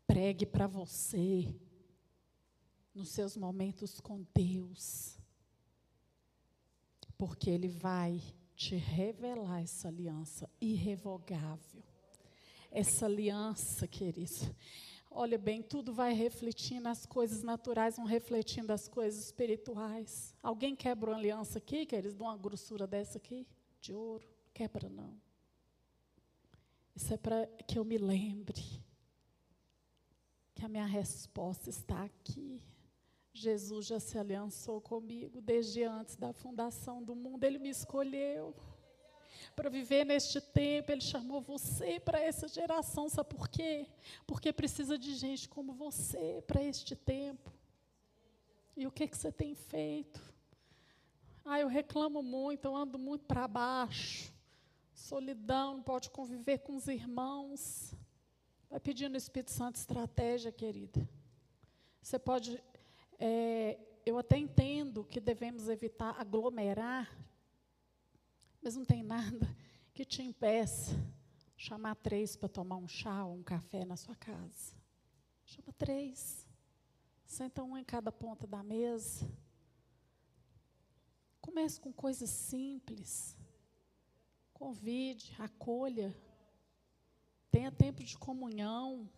pregue 0.07 0.46
para 0.46 0.66
você, 0.66 1.55
nos 2.94 3.11
seus 3.11 3.36
momentos 3.36 4.01
com 4.01 4.26
Deus, 4.34 5.19
porque 7.20 7.50
Ele 7.50 7.68
vai 7.68 8.18
te 8.56 8.76
revelar 8.76 9.60
essa 9.60 9.88
aliança 9.88 10.48
irrevogável. 10.58 11.82
Essa 12.70 13.04
aliança, 13.04 13.86
queridos, 13.86 14.50
Olha 15.10 15.36
bem, 15.36 15.60
tudo 15.60 15.92
vai 15.92 16.14
refletindo, 16.14 16.88
as 16.88 17.04
coisas 17.04 17.42
naturais 17.42 17.96
vão 17.96 18.06
refletindo 18.06 18.72
as 18.72 18.88
coisas 18.88 19.24
espirituais. 19.24 20.34
Alguém 20.40 20.74
quebra 20.74 21.10
uma 21.10 21.16
aliança 21.18 21.58
aqui, 21.58 21.84
que 21.84 21.96
eles 21.96 22.14
dão 22.14 22.28
uma 22.28 22.38
grossura 22.38 22.86
dessa 22.86 23.18
aqui, 23.18 23.44
de 23.80 23.92
ouro? 23.92 24.24
Quebra 24.54 24.88
não. 24.88 25.20
Isso 26.94 27.12
é 27.12 27.16
para 27.16 27.44
que 27.66 27.76
eu 27.76 27.84
me 27.84 27.98
lembre 27.98 28.62
que 30.54 30.64
a 30.64 30.68
minha 30.68 30.86
resposta 30.86 31.68
está 31.68 32.04
aqui. 32.04 32.62
Jesus 33.33 33.87
já 33.87 34.01
se 34.01 34.18
aliançou 34.18 34.81
comigo 34.81 35.41
desde 35.41 35.85
antes 35.85 36.16
da 36.16 36.33
fundação 36.33 37.03
do 37.03 37.14
mundo, 37.14 37.45
ele 37.45 37.59
me 37.59 37.68
escolheu 37.68 38.55
para 39.55 39.70
viver 39.70 40.05
neste 40.05 40.41
tempo. 40.41 40.91
Ele 40.91 41.01
chamou 41.01 41.41
você 41.41 42.01
para 42.01 42.20
essa 42.20 42.49
geração. 42.49 43.09
Sabe 43.09 43.28
por 43.28 43.49
quê? 43.49 43.87
Porque 44.26 44.53
precisa 44.53 44.99
de 44.99 45.14
gente 45.14 45.49
como 45.49 45.72
você 45.72 46.43
para 46.47 46.62
este 46.62 46.97
tempo. 46.97 47.53
E 48.76 48.87
o 48.87 48.91
que, 48.91 49.07
que 49.07 49.16
você 49.16 49.31
tem 49.31 49.55
feito? 49.55 50.20
Ah, 51.45 51.61
eu 51.61 51.68
reclamo 51.68 52.22
muito, 52.22 52.64
eu 52.64 52.76
ando 52.76 52.99
muito 52.99 53.24
para 53.24 53.47
baixo. 53.49 54.33
Solidão, 54.95 55.74
não 55.74 55.83
pode 55.83 56.11
conviver 56.11 56.59
com 56.59 56.76
os 56.76 56.87
irmãos. 56.87 57.95
Vai 58.68 58.78
pedindo 58.78 59.12
no 59.12 59.16
Espírito 59.16 59.51
Santo 59.51 59.76
estratégia, 59.76 60.53
querida. 60.53 61.09
Você 62.01 62.18
pode. 62.18 62.62
É, 63.20 63.78
eu 64.04 64.18
até 64.18 64.36
entendo 64.36 65.04
que 65.04 65.20
devemos 65.20 65.68
evitar 65.68 66.18
aglomerar 66.18 67.08
mas 68.62 68.76
não 68.76 68.84
tem 68.84 69.02
nada 69.02 69.56
que 69.94 70.04
te 70.04 70.22
impeça 70.22 70.92
chamar 71.56 71.94
três 71.96 72.36
para 72.36 72.48
tomar 72.48 72.76
um 72.76 72.88
chá 72.88 73.24
ou 73.24 73.34
um 73.34 73.42
café 73.42 73.84
na 73.84 73.96
sua 73.96 74.14
casa. 74.16 74.74
Chama 75.44 75.72
três. 75.72 76.46
Senta 77.24 77.62
um 77.62 77.76
em 77.76 77.84
cada 77.84 78.10
ponta 78.10 78.46
da 78.46 78.62
mesa. 78.62 79.30
Comece 81.40 81.80
com 81.80 81.92
coisas 81.92 82.30
simples. 82.30 83.36
Convide, 84.52 85.34
acolha. 85.38 86.16
Tenha 87.50 87.70
tempo 87.70 88.02
de 88.02 88.16
comunhão. 88.16 89.08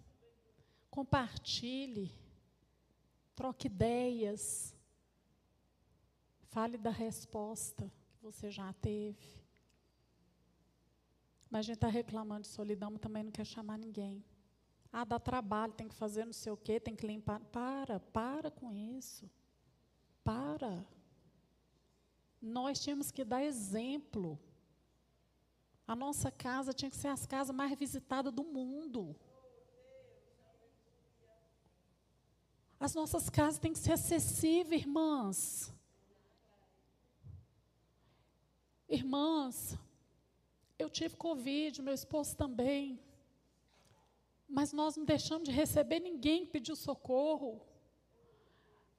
Compartilhe. 0.90 2.12
Troque 3.34 3.66
ideias. 3.66 4.74
Fale 6.50 6.76
da 6.76 6.90
resposta 6.90 7.90
você 8.22 8.50
já 8.50 8.72
teve. 8.74 9.42
Mas 11.50 11.60
a 11.60 11.62
gente 11.62 11.74
está 11.74 11.88
reclamando 11.88 12.42
de 12.42 12.48
solidão, 12.48 12.90
mas 12.90 13.00
também 13.00 13.24
não 13.24 13.32
quer 13.32 13.44
chamar 13.44 13.76
ninguém. 13.76 14.24
Ah, 14.92 15.04
dá 15.04 15.18
trabalho, 15.18 15.72
tem 15.72 15.88
que 15.88 15.94
fazer 15.94 16.24
não 16.24 16.32
sei 16.32 16.52
o 16.52 16.56
quê, 16.56 16.78
tem 16.78 16.94
que 16.94 17.06
limpar. 17.06 17.40
Para, 17.40 17.98
para 17.98 18.50
com 18.50 18.72
isso. 18.72 19.28
Para. 20.22 20.86
Nós 22.40 22.80
tínhamos 22.80 23.10
que 23.10 23.24
dar 23.24 23.42
exemplo. 23.42 24.38
A 25.86 25.96
nossa 25.96 26.30
casa 26.30 26.72
tinha 26.72 26.90
que 26.90 26.96
ser 26.96 27.08
as 27.08 27.26
casas 27.26 27.54
mais 27.54 27.76
visitadas 27.76 28.32
do 28.32 28.44
mundo. 28.44 29.16
As 32.82 32.94
nossas 32.96 33.30
casas 33.30 33.60
têm 33.60 33.72
que 33.72 33.78
ser 33.78 33.92
acessíveis, 33.92 34.82
irmãs. 34.82 35.72
Irmãs, 38.88 39.78
eu 40.76 40.90
tive 40.90 41.14
Covid, 41.14 41.80
meu 41.80 41.94
esposo 41.94 42.36
também. 42.36 42.98
Mas 44.48 44.72
nós 44.72 44.96
não 44.96 45.04
deixamos 45.04 45.48
de 45.48 45.54
receber 45.54 46.00
ninguém 46.00 46.44
que 46.44 46.50
pediu 46.50 46.74
socorro. 46.74 47.64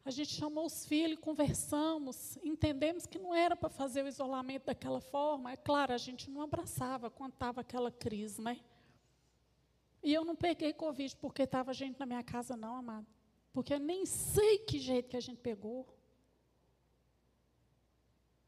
A 0.06 0.12
gente 0.12 0.32
chamou 0.34 0.66
os 0.66 0.86
filhos, 0.86 1.20
conversamos, 1.20 2.38
entendemos 2.38 3.06
que 3.06 3.20
não 3.20 3.36
era 3.36 3.54
para 3.54 3.68
fazer 3.68 4.06
o 4.06 4.08
isolamento 4.08 4.68
daquela 4.68 5.02
forma. 5.02 5.52
É 5.52 5.58
claro, 5.58 5.92
a 5.92 5.98
gente 5.98 6.32
não 6.32 6.42
abraçava 6.42 7.10
quando 7.10 7.34
estava 7.34 7.60
aquela 7.60 7.92
crise, 7.92 8.42
né? 8.42 8.62
E 10.02 10.14
eu 10.14 10.24
não 10.24 10.38
peguei 10.38 10.72
Covid 10.72 11.18
porque 11.18 11.42
estava 11.42 11.74
gente 11.74 12.00
na 12.00 12.06
minha 12.06 12.24
casa, 12.24 12.56
não, 12.56 12.78
amado. 12.78 13.13
Porque 13.54 13.72
eu 13.72 13.80
nem 13.80 14.04
sei 14.06 14.58
que 14.58 14.80
jeito 14.80 15.10
que 15.10 15.16
a 15.16 15.22
gente 15.22 15.38
pegou. 15.38 15.88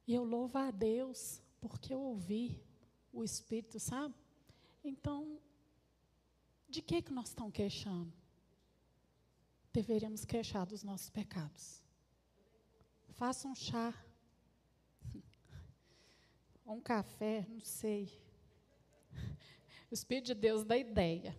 E 0.07 0.13
eu 0.15 0.23
louvo 0.23 0.57
a 0.57 0.71
Deus, 0.71 1.41
porque 1.61 1.93
eu 1.93 2.01
ouvi 2.01 2.59
o 3.13 3.23
Espírito, 3.23 3.79
sabe? 3.79 4.15
Então, 4.83 5.39
de 6.67 6.81
que, 6.81 7.01
que 7.03 7.13
nós 7.13 7.29
estamos 7.29 7.53
queixando? 7.53 8.11
Deveríamos 9.71 10.25
queixar 10.25 10.65
dos 10.65 10.83
nossos 10.83 11.09
pecados. 11.09 11.83
Faça 13.09 13.47
um 13.47 13.55
chá, 13.55 13.93
um 16.65 16.81
café, 16.81 17.45
não 17.47 17.61
sei. 17.61 18.11
O 19.89 19.93
Espírito 19.93 20.27
de 20.27 20.35
Deus 20.35 20.63
dá 20.63 20.77
ideia, 20.77 21.37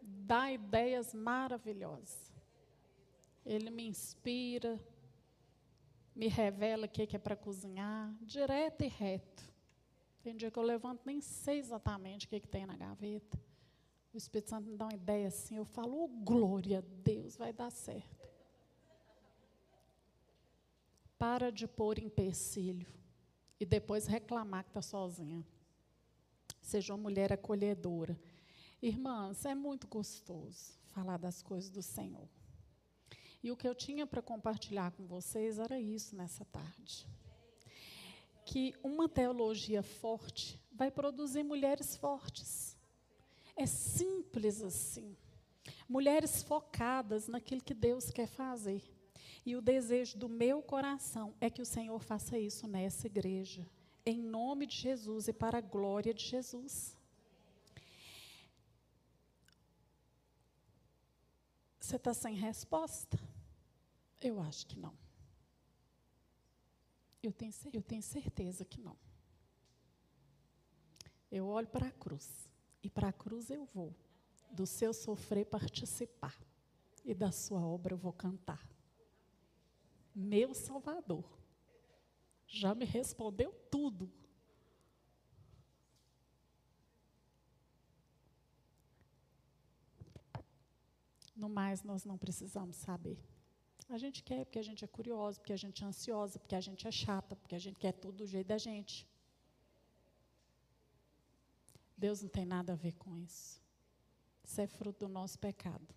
dá 0.00 0.50
ideias 0.50 1.12
maravilhosas. 1.12 2.31
Ele 3.44 3.70
me 3.70 3.86
inspira, 3.86 4.80
me 6.14 6.28
revela 6.28 6.86
o 6.86 6.88
que 6.88 7.16
é 7.16 7.18
para 7.18 7.36
cozinhar, 7.36 8.14
direto 8.20 8.82
e 8.82 8.88
reto. 8.88 9.42
Tem 10.22 10.36
dia 10.36 10.50
que 10.50 10.58
eu 10.58 10.62
levanto, 10.62 11.02
nem 11.04 11.20
sei 11.20 11.58
exatamente 11.58 12.26
o 12.26 12.28
que, 12.28 12.40
que 12.40 12.48
tem 12.48 12.64
na 12.64 12.76
gaveta. 12.76 13.40
O 14.12 14.16
Espírito 14.16 14.50
Santo 14.50 14.68
me 14.68 14.76
dá 14.76 14.84
uma 14.86 14.94
ideia 14.94 15.28
assim, 15.28 15.56
eu 15.56 15.64
falo, 15.64 16.04
oh, 16.04 16.08
glória 16.08 16.78
a 16.78 16.82
Deus, 17.02 17.36
vai 17.36 17.52
dar 17.52 17.70
certo. 17.70 18.28
Para 21.18 21.50
de 21.50 21.66
pôr 21.66 21.98
empecilho 21.98 22.86
e 23.58 23.64
depois 23.64 24.06
reclamar 24.06 24.64
que 24.64 24.70
está 24.70 24.82
sozinha. 24.82 25.44
Seja 26.60 26.92
uma 26.92 27.02
mulher 27.02 27.32
acolhedora. 27.32 28.20
Irmãs, 28.80 29.44
é 29.44 29.54
muito 29.54 29.86
gostoso 29.86 30.78
falar 30.88 31.16
das 31.16 31.42
coisas 31.42 31.70
do 31.70 31.82
Senhor. 31.82 32.28
E 33.42 33.50
o 33.50 33.56
que 33.56 33.66
eu 33.66 33.74
tinha 33.74 34.06
para 34.06 34.22
compartilhar 34.22 34.92
com 34.92 35.04
vocês 35.04 35.58
era 35.58 35.78
isso 35.80 36.14
nessa 36.14 36.44
tarde. 36.44 37.06
Que 38.44 38.74
uma 38.82 39.08
teologia 39.08 39.82
forte 39.82 40.60
vai 40.72 40.90
produzir 40.90 41.42
mulheres 41.42 41.96
fortes. 41.96 42.76
É 43.56 43.66
simples 43.66 44.62
assim. 44.62 45.16
Mulheres 45.88 46.42
focadas 46.42 47.26
naquilo 47.26 47.62
que 47.62 47.74
Deus 47.74 48.10
quer 48.10 48.28
fazer. 48.28 48.82
E 49.44 49.56
o 49.56 49.60
desejo 49.60 50.16
do 50.18 50.28
meu 50.28 50.62
coração 50.62 51.34
é 51.40 51.50
que 51.50 51.60
o 51.60 51.66
Senhor 51.66 51.98
faça 52.00 52.38
isso 52.38 52.68
nessa 52.68 53.08
igreja, 53.08 53.68
em 54.06 54.22
nome 54.22 54.66
de 54.66 54.76
Jesus 54.76 55.26
e 55.26 55.32
para 55.32 55.58
a 55.58 55.60
glória 55.60 56.14
de 56.14 56.24
Jesus. 56.24 56.96
Você 61.80 61.96
está 61.96 62.14
sem 62.14 62.36
resposta? 62.36 63.18
Eu 64.22 64.40
acho 64.40 64.66
que 64.66 64.78
não. 64.78 64.96
Eu 67.22 67.32
tenho, 67.32 67.52
eu 67.72 67.82
tenho 67.82 68.02
certeza 68.02 68.64
que 68.64 68.80
não. 68.80 68.96
Eu 71.30 71.46
olho 71.46 71.66
para 71.66 71.88
a 71.88 71.92
cruz. 71.92 72.48
E 72.82 72.90
para 72.90 73.08
a 73.08 73.12
cruz 73.12 73.50
eu 73.50 73.64
vou. 73.64 73.94
Do 74.50 74.66
seu 74.66 74.92
sofrer 74.92 75.46
participar. 75.46 76.36
E 77.04 77.14
da 77.14 77.32
sua 77.32 77.60
obra 77.60 77.94
eu 77.94 77.98
vou 77.98 78.12
cantar. 78.12 78.64
Meu 80.14 80.54
Salvador. 80.54 81.24
Já 82.46 82.74
me 82.74 82.84
respondeu 82.84 83.52
tudo. 83.70 84.12
No 91.34 91.48
mais, 91.48 91.82
nós 91.82 92.04
não 92.04 92.18
precisamos 92.18 92.76
saber. 92.76 93.18
A 93.88 93.98
gente 93.98 94.22
quer 94.22 94.44
porque 94.44 94.58
a 94.58 94.62
gente 94.62 94.84
é 94.84 94.88
curioso, 94.88 95.40
porque 95.40 95.52
a 95.52 95.56
gente 95.56 95.82
é 95.82 95.86
ansiosa, 95.86 96.38
porque 96.38 96.54
a 96.54 96.60
gente 96.60 96.86
é 96.86 96.90
chata, 96.90 97.36
porque 97.36 97.54
a 97.54 97.58
gente 97.58 97.78
quer 97.78 97.92
tudo 97.92 98.18
do 98.18 98.26
jeito 98.26 98.46
da 98.46 98.58
gente. 98.58 99.06
Deus 101.96 102.22
não 102.22 102.28
tem 102.28 102.44
nada 102.44 102.72
a 102.72 102.76
ver 102.76 102.92
com 102.94 103.16
isso. 103.16 103.60
Isso 104.44 104.60
é 104.60 104.66
fruto 104.66 105.06
do 105.06 105.08
nosso 105.08 105.38
pecado. 105.38 105.94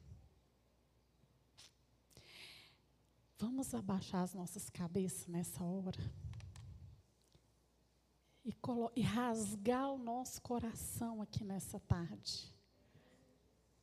Vamos 3.37 3.73
abaixar 3.73 4.23
as 4.23 4.33
nossas 4.33 4.69
cabeças 4.69 5.27
nessa 5.27 5.63
hora 5.63 5.99
e, 8.45 8.53
e 8.95 9.01
rasgar 9.01 9.91
o 9.91 9.97
nosso 9.97 10.41
coração 10.41 11.21
aqui 11.21 11.43
nessa 11.43 11.79
tarde 11.79 12.53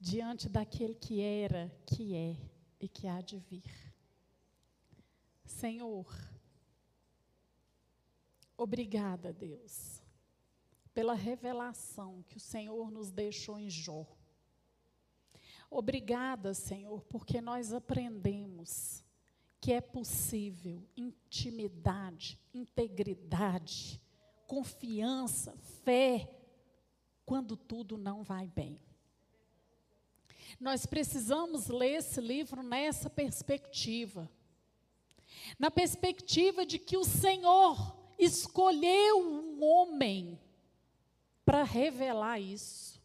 diante 0.00 0.48
daquele 0.48 0.94
que 0.94 1.20
era, 1.20 1.70
que 1.86 2.14
é 2.14 2.36
e 2.80 2.88
que 2.88 3.06
há 3.06 3.20
de 3.20 3.38
vir. 3.38 3.91
Senhor, 5.62 6.12
obrigada, 8.56 9.32
Deus, 9.32 10.02
pela 10.92 11.14
revelação 11.14 12.24
que 12.24 12.36
o 12.36 12.40
Senhor 12.40 12.90
nos 12.90 13.12
deixou 13.12 13.60
em 13.60 13.70
Jó. 13.70 14.04
Obrigada, 15.70 16.52
Senhor, 16.52 17.04
porque 17.04 17.40
nós 17.40 17.72
aprendemos 17.72 19.04
que 19.60 19.72
é 19.72 19.80
possível 19.80 20.84
intimidade, 20.96 22.40
integridade, 22.52 24.02
confiança, 24.48 25.56
fé, 25.84 26.28
quando 27.24 27.56
tudo 27.56 27.96
não 27.96 28.24
vai 28.24 28.48
bem. 28.48 28.80
Nós 30.58 30.86
precisamos 30.86 31.68
ler 31.68 31.98
esse 31.98 32.20
livro 32.20 32.64
nessa 32.64 33.08
perspectiva. 33.08 34.28
Na 35.58 35.70
perspectiva 35.70 36.64
de 36.64 36.78
que 36.78 36.96
o 36.96 37.04
Senhor 37.04 37.96
escolheu 38.18 39.20
um 39.20 39.62
homem 39.64 40.38
para 41.44 41.62
revelar 41.62 42.38
isso. 42.38 43.00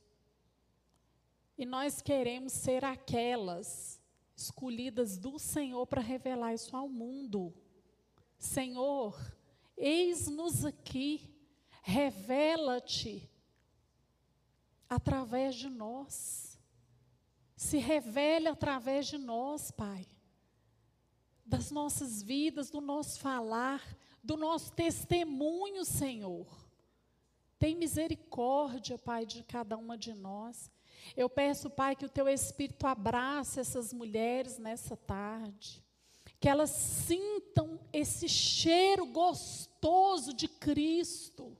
E 1.57 1.65
nós 1.65 2.01
queremos 2.01 2.53
ser 2.53 2.86
aquelas 2.86 3.99
escolhidas 4.36 5.17
do 5.17 5.39
Senhor 5.39 5.86
para 5.88 6.01
revelar 6.01 6.53
isso 6.53 6.75
ao 6.75 6.88
mundo. 6.88 7.53
Senhor, 8.38 9.19
eis-nos 9.75 10.63
aqui, 10.63 11.34
revela-te 11.82 13.28
através 14.88 15.55
de 15.55 15.69
nós 15.69 16.47
se 17.57 17.80
revele 17.80 18.47
através 18.47 19.07
de 19.07 19.17
nós, 19.17 19.71
Pai. 19.71 20.05
Das 21.48 21.72
nossas 21.72 22.22
vidas, 22.22 22.70
do 22.70 22.82
nosso 22.82 23.20
falar, 23.22 23.82
do 24.22 24.36
nosso 24.36 24.74
testemunho, 24.74 25.86
Senhor. 25.86 26.45
Tem 27.58 27.74
misericórdia, 27.74 28.98
Pai, 28.98 29.26
de 29.26 29.43
cada 29.43 29.78
uma 29.78 29.98
de 29.98 30.14
nós. 30.14 30.70
Eu 31.16 31.30
peço, 31.30 31.70
Pai, 31.70 31.95
que 31.95 32.06
o 32.06 32.10
Teu 32.10 32.28
Espírito 32.28 32.86
abrace 32.86 33.62
essas 33.62 33.93
mulheres 33.93 34.58
nessa 34.58 34.98
tarde. 34.98 35.82
Que 36.38 36.50
elas 36.50 36.70
sintam 36.70 37.80
esse 37.93 38.28
cheiro 38.28 39.06
gostoso 39.06 40.34
de 40.34 40.50
Cristo. 40.50 41.58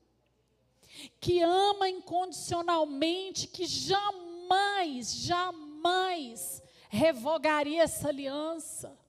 Que 1.22 1.42
ama 1.42 1.88
incondicionalmente, 1.88 3.48
que 3.48 3.66
jamais, 3.66 5.16
jamais 5.16 6.62
revogaria 6.90 7.84
essa 7.84 8.10
aliança. 8.10 9.07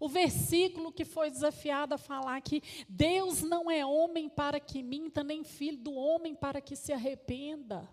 O 0.00 0.08
versículo 0.08 0.90
que 0.90 1.04
foi 1.04 1.30
desafiado 1.30 1.94
a 1.94 1.98
falar 1.98 2.40
que 2.40 2.62
Deus 2.88 3.42
não 3.42 3.70
é 3.70 3.84
homem 3.84 4.30
para 4.30 4.58
que 4.58 4.82
minta, 4.82 5.22
nem 5.22 5.44
filho 5.44 5.76
do 5.76 5.92
homem 5.92 6.34
para 6.34 6.58
que 6.58 6.74
se 6.74 6.90
arrependa. 6.90 7.86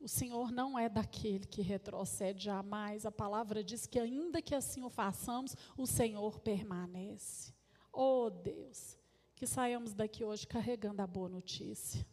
O 0.00 0.08
Senhor 0.08 0.50
não 0.50 0.76
é 0.76 0.88
daquele 0.88 1.46
que 1.46 1.62
retrocede 1.62 2.44
jamais. 2.44 3.06
A 3.06 3.12
palavra 3.12 3.62
diz 3.62 3.86
que, 3.86 4.00
ainda 4.00 4.42
que 4.42 4.54
assim 4.54 4.82
o 4.82 4.90
façamos, 4.90 5.56
o 5.78 5.86
Senhor 5.86 6.40
permanece. 6.40 7.54
Oh 7.92 8.28
Deus, 8.28 8.98
que 9.36 9.46
saiamos 9.46 9.94
daqui 9.94 10.24
hoje 10.24 10.44
carregando 10.44 11.00
a 11.00 11.06
boa 11.06 11.28
notícia. 11.28 12.04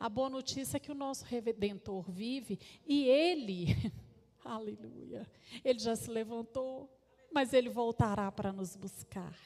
A 0.00 0.08
boa 0.08 0.30
notícia 0.30 0.78
é 0.78 0.80
que 0.80 0.90
o 0.90 0.96
nosso 0.96 1.26
redentor 1.26 2.10
vive 2.10 2.58
e 2.86 3.04
ele, 3.04 3.66
aleluia, 4.42 5.30
ele 5.62 5.78
já 5.78 5.94
se 5.94 6.10
levantou, 6.10 6.90
mas 7.32 7.52
ele 7.52 7.68
voltará 7.68 8.30
para 8.30 8.52
nos 8.52 8.76
buscar. 8.76 9.36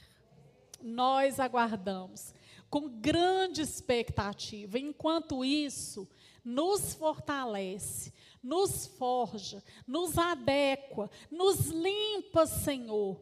Nós 0.83 1.41
aguardamos 1.41 2.35
com 2.69 2.89
grande 2.89 3.63
expectativa. 3.63 4.79
Enquanto 4.79 5.45
isso, 5.45 6.09
nos 6.45 6.95
fortalece, 6.95 8.13
nos 8.43 8.87
forja, 8.87 9.63
nos 9.87 10.19
adequa, 10.19 11.11
nos 11.31 11.67
limpa, 11.67 12.47
Senhor. 12.47 13.21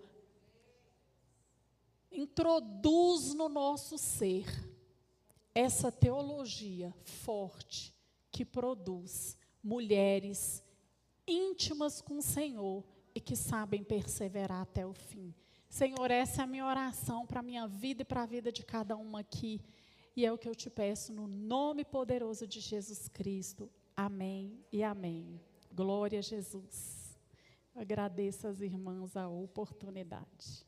Introduz 2.10 3.34
no 3.34 3.48
nosso 3.48 3.98
ser 3.98 4.46
essa 5.54 5.90
teologia 5.90 6.94
forte 7.04 7.94
que 8.30 8.44
produz 8.44 9.36
mulheres 9.62 10.62
íntimas 11.26 12.00
com 12.00 12.18
o 12.18 12.22
Senhor 12.22 12.84
e 13.14 13.20
que 13.20 13.36
sabem 13.36 13.84
perseverar 13.84 14.62
até 14.62 14.86
o 14.86 14.92
fim. 14.92 15.34
Senhor, 15.68 16.10
essa 16.10 16.42
é 16.42 16.44
a 16.44 16.46
minha 16.46 16.66
oração 16.66 17.26
para 17.26 17.40
a 17.40 17.42
minha 17.42 17.66
vida 17.66 18.02
e 18.02 18.04
para 18.04 18.22
a 18.22 18.26
vida 18.26 18.52
de 18.52 18.64
cada 18.64 18.96
uma 18.96 19.20
aqui. 19.20 19.60
E 20.16 20.24
é 20.24 20.32
o 20.32 20.38
que 20.38 20.48
eu 20.48 20.54
te 20.54 20.70
peço 20.70 21.12
no 21.12 21.26
nome 21.26 21.84
poderoso 21.84 22.46
de 22.46 22.60
Jesus 22.60 23.08
Cristo. 23.08 23.68
Amém 23.96 24.64
e 24.70 24.82
amém. 24.82 25.40
Glória 25.72 26.20
a 26.20 26.22
Jesus. 26.22 27.18
Agradeço 27.74 28.46
às 28.46 28.60
irmãs 28.60 29.16
a 29.16 29.28
oportunidade. 29.28 30.64